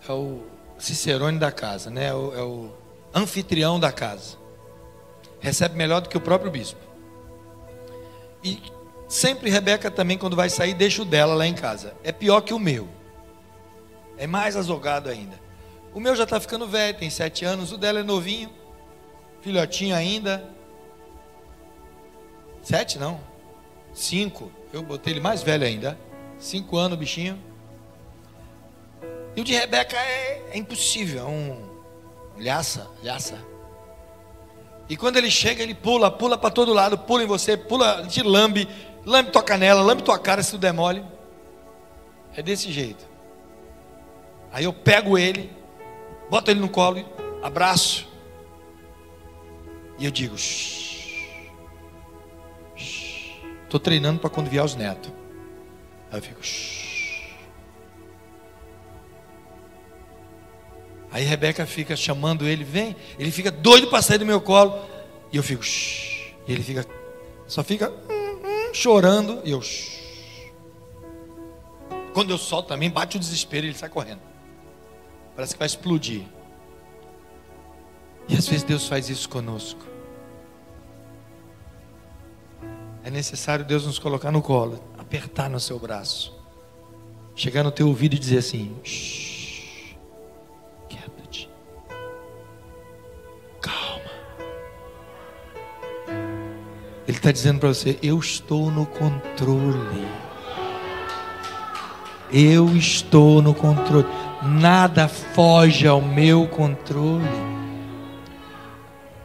é 0.09 0.12
o 0.12 0.42
cicerone 0.76 1.38
da 1.38 1.52
casa, 1.52 1.88
né? 1.88 2.07
É 2.07 2.14
o, 2.14 2.35
é 2.35 2.42
o 2.42 2.72
anfitrião 3.14 3.79
da 3.79 3.92
casa. 3.92 4.38
Recebe 5.38 5.76
melhor 5.76 6.00
do 6.00 6.09
que 6.09 6.16
o 6.16 6.20
próprio 6.20 6.50
bispo. 6.50 6.81
E 8.42 8.61
Sempre 9.08 9.50
Rebeca 9.50 9.90
também, 9.90 10.18
quando 10.18 10.34
vai 10.34 10.50
sair, 10.50 10.74
deixa 10.74 11.02
o 11.02 11.04
dela 11.04 11.34
lá 11.34 11.46
em 11.46 11.54
casa. 11.54 11.94
É 12.02 12.10
pior 12.10 12.40
que 12.40 12.52
o 12.52 12.58
meu. 12.58 12.88
É 14.18 14.26
mais 14.26 14.56
azogado 14.56 15.08
ainda. 15.08 15.38
O 15.94 16.00
meu 16.00 16.14
já 16.16 16.24
está 16.24 16.40
ficando 16.40 16.66
velho, 16.66 16.98
tem 16.98 17.08
sete 17.08 17.44
anos. 17.44 17.72
O 17.72 17.78
dela 17.78 18.00
é 18.00 18.02
novinho. 18.02 18.50
Filhotinho 19.40 19.94
ainda. 19.94 20.50
Sete 22.62 22.98
não. 22.98 23.20
Cinco. 23.94 24.50
Eu 24.72 24.82
botei 24.82 25.12
ele 25.12 25.20
mais 25.20 25.42
velho 25.42 25.64
ainda. 25.64 25.98
Cinco 26.38 26.76
anos, 26.76 26.98
bichinho. 26.98 27.40
E 29.36 29.40
o 29.40 29.44
de 29.44 29.54
Rebeca 29.54 29.96
é, 29.96 30.50
é 30.52 30.58
impossível. 30.58 31.20
É 31.20 31.24
um 31.24 31.76
lhaça, 32.38 32.90
lhaça. 33.02 33.38
E 34.88 34.96
quando 34.96 35.16
ele 35.16 35.30
chega, 35.30 35.62
ele 35.62 35.74
pula, 35.74 36.10
pula 36.10 36.38
para 36.38 36.50
todo 36.50 36.72
lado, 36.72 36.96
pula 36.96 37.24
em 37.24 37.26
você, 37.26 37.56
pula, 37.56 38.06
te 38.06 38.22
lambe, 38.22 38.68
lambe 39.06 39.30
tua 39.30 39.42
canela, 39.42 39.80
lambe 39.80 40.02
tua 40.02 40.18
cara 40.18 40.42
se 40.42 40.50
tu 40.50 40.58
demole. 40.58 41.02
É 42.36 42.42
desse 42.42 42.70
jeito. 42.72 43.06
Aí 44.52 44.64
eu 44.64 44.72
pego 44.72 45.16
ele, 45.16 45.50
boto 46.28 46.50
ele 46.50 46.60
no 46.60 46.68
colo, 46.68 47.02
abraço. 47.42 48.06
E 49.98 50.04
eu 50.04 50.10
digo: 50.10 50.34
Estou 53.64 53.80
treinando 53.80 54.18
para 54.20 54.28
quando 54.28 54.50
vier 54.50 54.64
os 54.64 54.74
netos. 54.74 55.12
Aí 56.10 56.18
eu 56.18 56.22
fico: 56.22 56.42
Shh. 56.42 56.76
Aí 61.10 61.24
Rebeca 61.24 61.64
fica 61.64 61.96
chamando 61.96 62.46
ele, 62.46 62.64
vem. 62.64 62.94
Ele 63.18 63.30
fica 63.30 63.50
doido 63.50 63.86
para 63.86 64.02
sair 64.02 64.18
do 64.18 64.26
meu 64.26 64.40
colo. 64.40 64.78
E 65.32 65.36
eu 65.36 65.42
fico: 65.42 65.62
Shh. 65.62 66.34
E 66.46 66.52
ele 66.52 66.62
fica, 66.62 66.84
só 67.46 67.64
fica 67.64 67.90
chorando, 68.76 69.40
e 69.44 69.50
eu. 69.50 69.60
Quando 72.12 72.30
eu 72.30 72.38
solto 72.38 72.68
também, 72.68 72.90
bate 72.90 73.16
o 73.16 73.20
desespero 73.20 73.66
e 73.66 73.70
ele 73.70 73.78
sai 73.78 73.88
correndo. 73.88 74.20
Parece 75.34 75.54
que 75.54 75.58
vai 75.58 75.66
explodir. 75.66 76.22
E 78.28 78.36
às 78.36 78.46
vezes 78.46 78.62
Deus 78.62 78.86
faz 78.86 79.08
isso 79.08 79.28
conosco. 79.28 79.86
É 83.02 83.10
necessário 83.10 83.64
Deus 83.64 83.86
nos 83.86 83.98
colocar 83.98 84.32
no 84.32 84.42
colo, 84.42 84.82
apertar 84.98 85.48
no 85.48 85.60
seu 85.60 85.78
braço, 85.78 86.34
chegar 87.34 87.62
no 87.62 87.70
teu 87.70 87.86
ouvido 87.88 88.14
e 88.14 88.18
dizer 88.18 88.38
assim: 88.38 88.76
quieta-te, 88.82 89.36
está 97.26 97.32
dizendo 97.32 97.58
para 97.58 97.70
você: 97.70 97.98
Eu 98.00 98.18
estou 98.20 98.70
no 98.70 98.86
controle. 98.86 100.06
Eu 102.32 102.76
estou 102.76 103.42
no 103.42 103.52
controle. 103.52 104.06
Nada 104.42 105.08
foge 105.08 105.88
ao 105.88 106.00
meu 106.00 106.46
controle. 106.46 107.24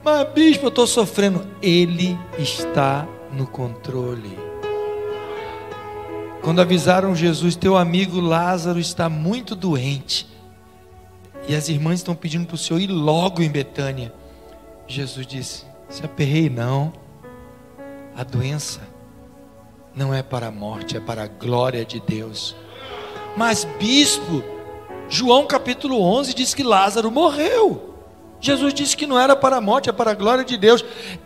Mas, 0.04 0.34
bispo, 0.34 0.66
eu 0.66 0.70
estou 0.70 0.88
sofrendo. 0.88 1.46
Ele 1.62 2.18
está 2.40 3.08
no 3.32 3.46
controle. 3.46 4.38
Quando 6.42 6.60
avisaram 6.60 7.16
Jesus, 7.16 7.56
teu 7.56 7.78
amigo 7.78 8.20
Lázaro 8.20 8.80
está 8.80 9.08
muito 9.08 9.56
doente. 9.56 10.28
E 11.48 11.56
as 11.56 11.70
irmãs 11.70 12.00
estão 12.00 12.16
pedindo 12.16 12.48
para 12.48 12.56
o 12.56 12.58
Senhor 12.58 12.80
ir 12.80 12.88
logo 12.88 13.44
em 13.44 13.50
Betânia. 13.50 14.12
Jesus 14.88 15.28
disse: 15.28 15.66
Se 15.88 16.04
aperrei, 16.04 16.50
não. 16.50 17.01
A 18.22 18.24
doença 18.24 18.82
não 19.96 20.14
é 20.14 20.22
para 20.22 20.46
a 20.46 20.52
morte, 20.52 20.96
é 20.96 21.00
para 21.00 21.24
a 21.24 21.28
glória 21.28 21.84
de 21.84 22.00
Deus. 22.00 22.56
Mas, 23.36 23.64
bispo, 23.80 24.44
João 25.10 25.48
capítulo 25.48 26.00
11 26.00 26.36
diz 26.36 26.54
que 26.54 26.62
Lázaro 26.62 27.10
morreu. 27.10 27.96
Jesus 28.40 28.76
disse 28.76 28.96
que 28.96 29.08
não 29.08 29.20
era 29.20 29.36
para 29.36 29.56
a 29.56 29.62
morte, 29.62 29.90
é 29.90 29.92
para 29.92 30.12
a 30.12 30.14
glória 30.14 30.46
de 30.46 30.56
Deus. 30.56 30.86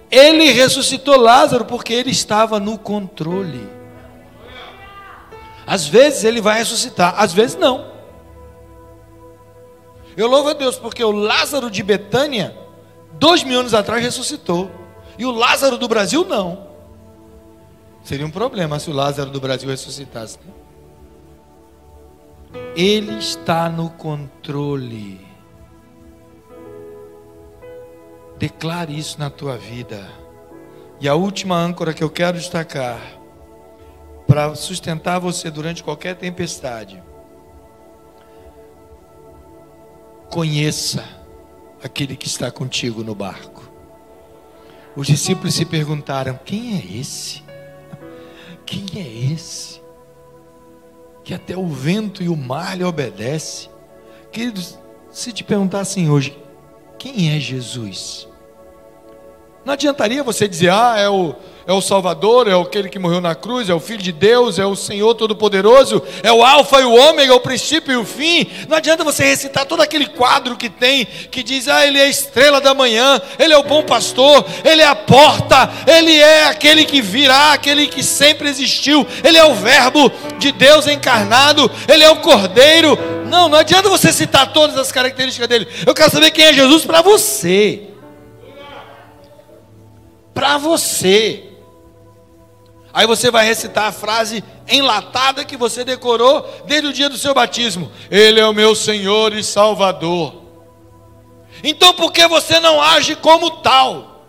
Ele 0.10 0.54
ressuscitou 0.54 1.20
Lázaro 1.20 1.66
porque 1.66 1.92
ele 1.92 2.12
estava 2.12 2.62
no 2.62 2.78
controle. 2.78 3.70
Às 5.68 5.86
vezes 5.86 6.24
ele 6.24 6.40
vai 6.40 6.60
ressuscitar, 6.60 7.16
às 7.18 7.34
vezes 7.34 7.58
não. 7.58 7.92
Eu 10.16 10.28
louvo 10.28 10.48
a 10.48 10.54
Deus 10.54 10.78
porque 10.78 11.04
o 11.04 11.12
Lázaro 11.12 11.70
de 11.70 11.84
Betânia, 11.84 12.58
dois 13.12 13.44
mil 13.44 13.60
anos 13.60 13.74
atrás, 13.74 14.02
ressuscitou. 14.02 14.72
E 15.18 15.26
o 15.26 15.32
Lázaro 15.32 15.78
do 15.78 15.90
Brasil 15.90 16.24
não. 16.24 16.65
Seria 18.06 18.24
um 18.24 18.30
problema 18.30 18.78
se 18.78 18.88
o 18.92 18.94
Lázaro 18.94 19.32
do 19.32 19.42
Brasil 19.42 19.68
ressuscitasse. 19.68 20.38
Ele 22.76 23.18
está 23.18 23.68
no 23.68 23.90
controle. 23.90 25.26
Declare 28.38 28.96
isso 28.96 29.18
na 29.18 29.32
tua 29.32 29.58
vida. 29.58 30.08
E 31.02 31.10
a 31.10 31.16
última 31.16 31.58
âncora 31.58 31.96
que 31.96 32.04
eu 32.04 32.10
quero 32.12 32.38
destacar 32.38 33.02
para 34.28 34.54
sustentar 34.54 35.18
você 35.18 35.50
durante 35.50 35.84
qualquer 35.84 36.16
tempestade. 36.16 37.02
Conheça 40.30 41.04
aquele 41.84 42.16
que 42.16 42.28
está 42.28 42.52
contigo 42.52 43.04
no 43.04 43.16
barco. 43.16 43.68
Os 44.96 45.08
discípulos 45.08 45.56
se 45.56 45.66
perguntaram: 45.66 46.40
quem 46.46 46.78
é 46.78 47.00
esse? 47.00 47.45
Quem 48.66 48.86
é 48.96 49.32
esse? 49.34 49.82
Que 51.24 51.34
até 51.34 51.56
o 51.58 51.68
vento 51.68 52.24
e 52.24 52.30
o 52.30 52.36
mar 52.36 52.78
lhe 52.78 52.84
obedecem. 52.84 53.70
Queridos, 54.32 54.78
se 55.12 55.32
te 55.32 55.44
perguntassem 55.44 56.10
hoje, 56.10 56.38
quem 56.98 57.36
é 57.36 57.40
Jesus? 57.40 58.28
Não 59.66 59.74
adiantaria 59.74 60.22
você 60.22 60.48
dizer, 60.48 60.70
ah, 60.70 60.94
é 60.96 61.10
o, 61.10 61.34
é 61.66 61.74
o 61.74 61.82
Salvador, 61.82 62.48
é 62.48 62.54
aquele 62.54 62.88
que 62.88 63.00
morreu 63.00 63.20
na 63.20 63.34
cruz, 63.34 63.68
é 63.68 63.74
o 63.74 63.80
Filho 63.80 64.04
de 64.04 64.12
Deus, 64.12 64.60
é 64.60 64.66
o 64.66 64.76
Senhor 64.76 65.16
Todo-Poderoso, 65.16 66.04
é 66.22 66.32
o 66.32 66.44
Alfa 66.46 66.82
e 66.82 66.84
o 66.84 66.94
Ômega, 66.94 67.34
o 67.34 67.40
princípio 67.40 67.92
e 67.92 67.98
o 67.98 68.06
fim. 68.06 68.46
Não 68.70 68.78
adianta 68.78 69.04
você 69.04 69.24
recitar 69.24 69.66
todo 69.66 69.82
aquele 69.82 70.06
quadro 70.06 70.56
que 70.56 70.70
tem, 70.70 71.06
que 71.06 71.42
diz, 71.42 71.68
ah, 71.68 71.84
Ele 71.84 71.98
é 71.98 72.04
a 72.04 72.08
estrela 72.08 72.62
da 72.62 72.76
manhã, 72.76 73.20
Ele 73.40 73.56
é 73.56 73.58
o 73.58 73.64
bom 73.64 73.82
pastor, 73.82 74.46
Ele 74.64 74.84
é 74.84 74.86
a 74.86 74.94
porta, 74.94 75.68
Ele 75.88 76.16
é 76.16 76.44
aquele 76.44 76.86
que 76.86 77.02
virá, 77.02 77.54
aquele 77.54 77.88
que 77.88 78.04
sempre 78.04 78.48
existiu, 78.48 79.04
Ele 79.24 79.40
é 79.40 79.46
o 79.46 79.56
Verbo 79.56 80.12
de 80.38 80.52
Deus 80.52 80.86
encarnado, 80.86 81.72
Ele 81.88 82.04
é 82.04 82.10
o 82.12 82.18
Cordeiro. 82.18 82.96
Não, 83.26 83.50
não 83.50 83.58
adianta 83.58 83.90
você 83.90 84.14
citar 84.14 84.54
todas 84.54 84.78
as 84.78 84.92
características 84.92 85.50
dele. 85.50 85.68
Eu 85.88 85.96
quero 85.96 86.12
saber 86.12 86.30
quem 86.30 86.46
é 86.46 86.54
Jesus 86.54 86.86
para 86.86 87.02
você. 87.02 87.95
Para 90.36 90.58
você. 90.60 91.52
Aí 92.94 93.08
você 93.08 93.32
vai 93.32 93.46
recitar 93.46 93.88
a 93.88 93.92
frase 93.92 94.44
enlatada 94.70 95.44
que 95.44 95.58
você 95.58 95.84
decorou 95.84 96.48
desde 96.66 96.88
o 96.88 96.94
dia 96.94 97.10
do 97.10 97.18
seu 97.18 97.34
batismo: 97.34 97.92
Ele 98.12 98.40
é 98.40 98.46
o 98.46 98.54
meu 98.54 98.76
Senhor 98.76 99.34
e 99.34 99.44
Salvador. 99.44 100.44
Então 101.64 101.94
por 101.94 102.12
que 102.12 102.28
você 102.28 102.60
não 102.60 102.82
age 102.82 103.16
como 103.16 103.50
tal? 103.62 104.24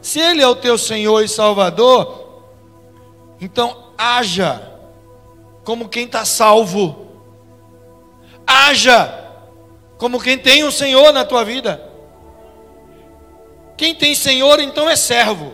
Se 0.00 0.18
Ele 0.18 0.42
é 0.42 0.48
o 0.48 0.56
teu 0.56 0.78
Senhor 0.78 1.22
e 1.22 1.28
Salvador, 1.28 2.42
então 3.40 3.92
haja 3.98 4.72
como 5.64 5.88
quem 5.88 6.06
está 6.06 6.24
salvo, 6.24 7.08
haja 8.46 9.26
como 9.98 10.20
quem 10.20 10.38
tem 10.38 10.64
um 10.64 10.70
Senhor 10.70 11.12
na 11.12 11.24
tua 11.24 11.44
vida. 11.44 11.85
Quem 13.76 13.94
tem 13.94 14.14
senhor, 14.14 14.58
então 14.58 14.88
é 14.88 14.96
servo. 14.96 15.52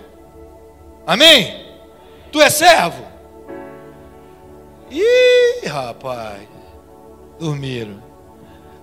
Amém? 1.07 1.67
Tu 2.31 2.41
é 2.41 2.49
servo? 2.49 3.05
Ih, 4.91 5.67
rapaz, 5.67 6.47
dormiram. 7.39 8.03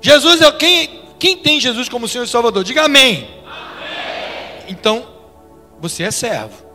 Jesus 0.01 0.41
é 0.41 0.51
quem, 0.51 1.05
quem 1.17 1.37
tem 1.37 1.59
Jesus 1.59 1.87
como 1.87 2.07
Senhor 2.07 2.23
e 2.25 2.27
Salvador? 2.27 2.63
Diga 2.63 2.85
amém. 2.85 3.29
amém. 3.45 4.65
Então, 4.67 5.07
você 5.79 6.03
é 6.03 6.11
servo. 6.11 6.67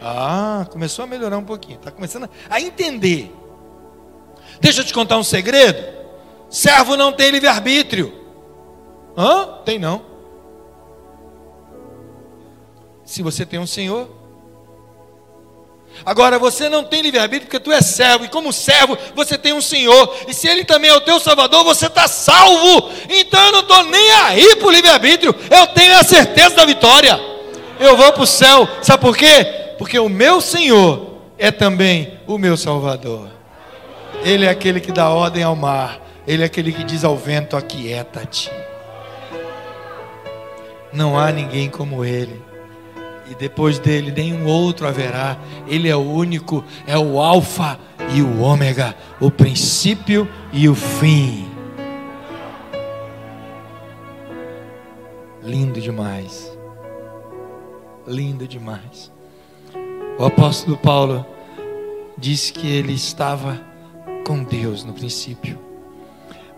Ah, 0.00 0.66
começou 0.70 1.04
a 1.04 1.08
melhorar 1.08 1.38
um 1.38 1.44
pouquinho. 1.44 1.78
Está 1.78 1.90
começando 1.90 2.28
a 2.48 2.60
entender. 2.60 3.34
Deixa 4.60 4.82
eu 4.82 4.84
te 4.84 4.92
contar 4.92 5.16
um 5.16 5.24
segredo. 5.24 5.82
Servo 6.50 6.96
não 6.96 7.12
tem 7.12 7.30
livre-arbítrio. 7.30 8.12
Hã? 9.16 9.62
Tem 9.64 9.78
não 9.78 10.13
se 13.04 13.22
você 13.22 13.44
tem 13.44 13.58
um 13.58 13.66
Senhor. 13.66 14.08
Agora 16.04 16.38
você 16.38 16.68
não 16.68 16.82
tem 16.82 17.02
livre-arbítrio 17.02 17.46
porque 17.46 17.60
tu 17.60 17.70
é 17.70 17.80
servo, 17.80 18.24
e 18.24 18.28
como 18.28 18.52
servo 18.52 18.98
você 19.14 19.38
tem 19.38 19.52
um 19.52 19.60
Senhor, 19.60 20.12
e 20.26 20.34
se 20.34 20.48
Ele 20.48 20.64
também 20.64 20.90
é 20.90 20.94
o 20.94 21.00
teu 21.00 21.20
Salvador, 21.20 21.62
você 21.62 21.86
está 21.86 22.08
salvo. 22.08 22.90
Então 23.08 23.40
eu 23.46 23.52
não 23.52 23.60
estou 23.60 23.84
nem 23.84 24.10
aí 24.12 24.56
para 24.56 24.66
o 24.66 24.70
livre-arbítrio, 24.70 25.34
eu 25.50 25.66
tenho 25.68 25.96
a 25.96 26.02
certeza 26.02 26.56
da 26.56 26.64
vitória. 26.64 27.20
Eu 27.78 27.96
vou 27.96 28.12
para 28.12 28.22
o 28.22 28.26
céu, 28.26 28.68
sabe 28.82 29.02
por 29.02 29.16
quê? 29.16 29.74
Porque 29.78 29.98
o 29.98 30.08
meu 30.08 30.40
Senhor 30.40 31.18
é 31.38 31.50
também 31.50 32.18
o 32.26 32.38
meu 32.38 32.56
Salvador. 32.56 33.28
Ele 34.24 34.46
é 34.46 34.48
aquele 34.48 34.80
que 34.80 34.92
dá 34.92 35.10
ordem 35.10 35.42
ao 35.42 35.54
mar, 35.54 36.00
Ele 36.26 36.42
é 36.42 36.46
aquele 36.46 36.72
que 36.72 36.84
diz 36.84 37.04
ao 37.04 37.16
vento: 37.16 37.56
aquieta-te. 37.56 38.50
Não 40.92 41.18
há 41.18 41.30
ninguém 41.30 41.68
como 41.68 42.04
Ele 42.04 42.53
e 43.30 43.34
depois 43.34 43.78
dele 43.78 44.12
nenhum 44.12 44.46
outro 44.46 44.86
haverá. 44.86 45.38
Ele 45.66 45.88
é 45.88 45.96
o 45.96 46.00
único, 46.00 46.64
é 46.86 46.98
o 46.98 47.18
Alfa 47.20 47.78
e 48.14 48.22
o 48.22 48.40
Ômega, 48.40 48.94
o 49.20 49.30
princípio 49.30 50.28
e 50.52 50.68
o 50.68 50.74
fim. 50.74 51.48
Lindo 55.42 55.80
demais. 55.80 56.50
Lindo 58.06 58.46
demais. 58.46 59.12
O 60.18 60.24
apóstolo 60.24 60.76
Paulo 60.76 61.26
disse 62.16 62.52
que 62.52 62.66
ele 62.70 62.92
estava 62.92 63.60
com 64.26 64.42
Deus 64.42 64.84
no 64.84 64.92
princípio, 64.92 65.58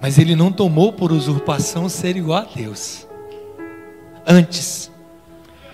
mas 0.00 0.18
ele 0.18 0.36
não 0.36 0.52
tomou 0.52 0.92
por 0.92 1.10
usurpação 1.10 1.88
ser 1.88 2.16
igual 2.16 2.42
a 2.42 2.44
Deus. 2.54 3.06
Antes, 4.26 4.90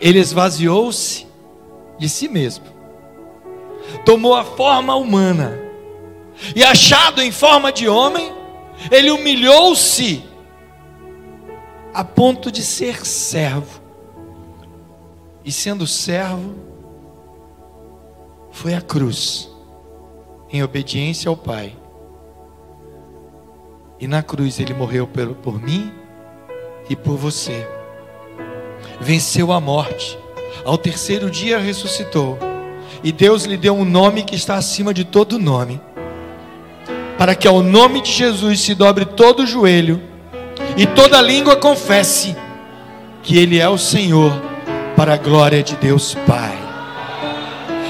ele 0.02 0.18
esvaziou-se 0.18 1.28
de 1.96 2.08
si 2.08 2.28
mesmo, 2.28 2.64
tomou 4.04 4.34
a 4.34 4.42
forma 4.42 4.96
humana, 4.96 5.56
e 6.56 6.64
achado 6.64 7.22
em 7.22 7.30
forma 7.30 7.70
de 7.70 7.88
homem, 7.88 8.32
ele 8.90 9.12
humilhou-se 9.12 10.24
a 11.94 12.02
ponto 12.02 12.50
de 12.50 12.64
ser 12.64 13.06
servo, 13.06 13.80
e 15.44 15.52
sendo 15.52 15.86
servo, 15.86 16.52
foi 18.50 18.74
à 18.74 18.80
cruz, 18.80 19.48
em 20.50 20.64
obediência 20.64 21.28
ao 21.28 21.36
Pai. 21.36 21.76
E 24.00 24.08
na 24.08 24.20
cruz 24.20 24.58
ele 24.58 24.74
morreu 24.74 25.06
por, 25.06 25.62
mim 25.62 25.92
e 26.90 26.96
por 26.96 27.16
você 27.16 27.64
venceu 29.02 29.52
a 29.52 29.60
morte. 29.60 30.18
Ao 30.64 30.78
terceiro 30.78 31.30
dia 31.30 31.58
ressuscitou. 31.58 32.38
E 33.02 33.10
Deus 33.10 33.44
lhe 33.44 33.56
deu 33.56 33.74
um 33.74 33.84
nome 33.84 34.22
que 34.22 34.36
está 34.36 34.54
acima 34.54 34.94
de 34.94 35.04
todo 35.04 35.38
nome. 35.38 35.80
Para 37.18 37.34
que 37.34 37.48
ao 37.48 37.62
nome 37.62 38.00
de 38.00 38.12
Jesus 38.12 38.60
se 38.60 38.74
dobre 38.74 39.04
todo 39.04 39.42
o 39.42 39.46
joelho 39.46 40.00
e 40.76 40.86
toda 40.86 41.20
língua 41.20 41.56
confesse 41.56 42.36
que 43.22 43.38
Ele 43.38 43.58
é 43.58 43.68
o 43.68 43.78
Senhor, 43.78 44.32
para 44.96 45.14
a 45.14 45.16
glória 45.16 45.62
de 45.62 45.74
Deus 45.76 46.14
Pai. 46.26 46.58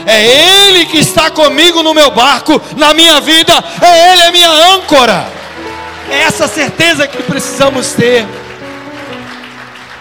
É 0.06 0.68
Ele 0.68 0.86
que 0.86 0.98
está 0.98 1.30
comigo 1.30 1.82
no 1.82 1.94
meu 1.94 2.10
barco, 2.10 2.60
na 2.76 2.92
minha 2.92 3.20
vida, 3.20 3.52
é 3.80 4.12
Ele 4.12 4.22
a 4.22 4.32
minha 4.32 4.50
âncora. 4.74 5.26
É 6.10 6.22
essa 6.22 6.48
certeza 6.48 7.06
que 7.06 7.22
precisamos 7.22 7.92
ter. 7.92 8.26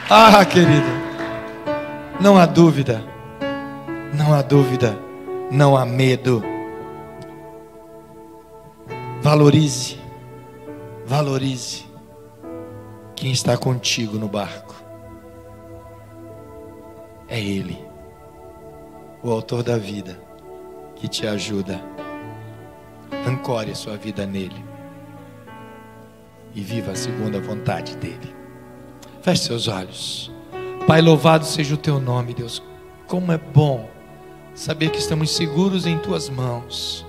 Ah, 0.10 0.44
querido, 0.44 1.01
não 2.22 2.38
há 2.38 2.46
dúvida, 2.46 3.04
não 4.14 4.32
há 4.32 4.44
dúvida, 4.44 4.96
não 5.52 5.76
há 5.76 5.84
medo. 5.84 6.44
Valorize, 9.24 10.00
valorize 11.04 11.86
quem 13.16 13.32
está 13.32 13.58
contigo 13.58 14.20
no 14.20 14.28
barco. 14.28 14.76
É 17.28 17.40
Ele, 17.40 17.84
o 19.24 19.32
Autor 19.32 19.64
da 19.64 19.78
vida, 19.78 20.20
que 20.96 21.08
te 21.08 21.26
ajuda. 21.26 21.82
Ancore 23.28 23.74
sua 23.74 23.98
vida 23.98 24.28
nele 24.28 24.64
e 26.54 26.62
viva 26.62 26.94
segundo 26.94 27.38
a 27.38 27.42
vontade 27.42 27.96
dEle. 27.98 28.36
Feche 29.24 29.44
seus 29.44 29.68
olhos. 29.68 30.32
Pai, 30.88 31.02
louvado 31.02 31.46
seja 31.46 31.76
o 31.76 31.78
teu 31.78 32.00
nome, 32.00 32.34
Deus. 32.34 32.62
Como 33.08 33.32
é 33.32 33.38
bom 33.38 33.90
saber 34.54 34.90
que 34.90 35.00
estamos 35.00 35.32
seguros 35.32 35.86
em 35.86 35.98
tuas 35.98 36.30
mãos. 36.30 37.06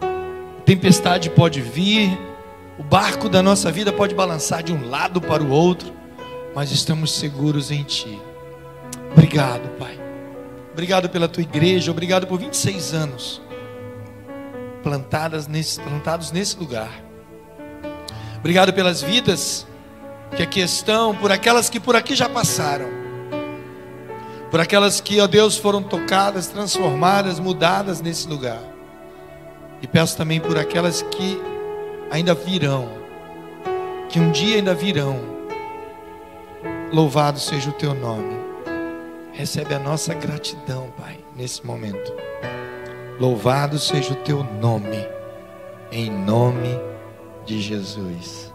A 0.00 0.60
tempestade 0.62 1.30
pode 1.30 1.60
vir, 1.60 2.18
o 2.78 2.82
barco 2.82 3.28
da 3.28 3.42
nossa 3.42 3.72
vida 3.72 3.92
pode 3.92 4.14
balançar 4.14 4.62
de 4.62 4.72
um 4.72 4.88
lado 4.88 5.20
para 5.20 5.42
o 5.42 5.50
outro, 5.50 5.92
mas 6.54 6.70
estamos 6.70 7.12
seguros 7.12 7.70
em 7.70 7.82
ti. 7.82 8.20
Obrigado, 9.12 9.68
Pai. 9.78 9.98
Obrigado 10.72 11.08
pela 11.08 11.28
tua 11.28 11.42
igreja, 11.42 11.90
obrigado 11.90 12.26
por 12.26 12.38
26 12.38 12.94
anos 12.94 13.42
plantadas 14.82 15.46
nesse, 15.46 15.80
plantados 15.80 16.30
nesse 16.30 16.56
lugar. 16.58 17.02
Obrigado 18.38 18.72
pelas 18.72 19.02
vidas 19.02 19.66
que 20.36 20.42
aqui 20.42 20.60
estão, 20.60 21.14
por 21.14 21.32
aquelas 21.32 21.68
que 21.68 21.80
por 21.80 21.96
aqui 21.96 22.14
já 22.14 22.28
passaram, 22.28 22.88
por 24.50 24.60
aquelas 24.60 25.00
que, 25.00 25.20
ó 25.20 25.26
Deus, 25.26 25.56
foram 25.56 25.82
tocadas, 25.82 26.46
transformadas, 26.46 27.38
mudadas 27.38 28.00
nesse 28.00 28.26
lugar. 28.26 28.62
E 29.82 29.86
peço 29.86 30.16
também 30.16 30.40
por 30.40 30.58
aquelas 30.58 31.02
que 31.02 31.40
ainda 32.10 32.34
virão, 32.34 32.88
que 34.08 34.18
um 34.18 34.30
dia 34.30 34.56
ainda 34.56 34.74
virão. 34.74 35.38
Louvado 36.92 37.38
seja 37.38 37.70
o 37.70 37.74
teu 37.74 37.94
nome. 37.94 38.36
Recebe 39.32 39.74
a 39.74 39.78
nossa 39.78 40.14
gratidão, 40.14 40.92
Pai, 40.96 41.18
nesse 41.36 41.64
momento. 41.64 42.12
Louvado 43.20 43.78
seja 43.78 44.12
o 44.12 44.16
teu 44.16 44.42
nome, 44.42 45.06
em 45.92 46.10
nome 46.10 46.80
de 47.44 47.60
Jesus. 47.60 48.52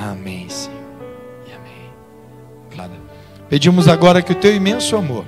Amém, 0.00 0.48
Senhor. 0.48 0.80
E 1.46 1.52
amém. 1.52 3.00
Pedimos 3.48 3.86
agora 3.88 4.22
que 4.22 4.32
o 4.32 4.34
teu 4.34 4.54
imenso 4.54 4.96
amor, 4.96 5.24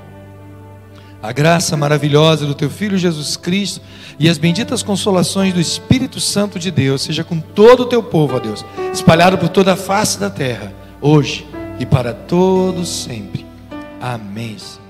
a 1.22 1.30
graça 1.32 1.76
maravilhosa 1.76 2.46
do 2.46 2.54
teu 2.54 2.70
Filho 2.70 2.96
Jesus 2.96 3.36
Cristo 3.36 3.80
e 4.18 4.28
as 4.28 4.38
benditas 4.38 4.82
consolações 4.82 5.52
do 5.52 5.60
Espírito 5.60 6.20
Santo 6.20 6.58
de 6.58 6.70
Deus 6.70 7.02
seja 7.02 7.22
com 7.22 7.38
todo 7.38 7.80
o 7.80 7.86
teu 7.86 8.02
povo, 8.02 8.36
ó 8.36 8.38
Deus, 8.38 8.64
espalhado 8.92 9.38
por 9.38 9.48
toda 9.48 9.74
a 9.74 9.76
face 9.76 10.18
da 10.18 10.30
terra, 10.30 10.72
hoje 11.00 11.46
e 11.78 11.84
para 11.84 12.14
todos 12.14 12.88
sempre. 12.88 13.44
Amém. 14.00 14.56
Senhor. 14.58 14.82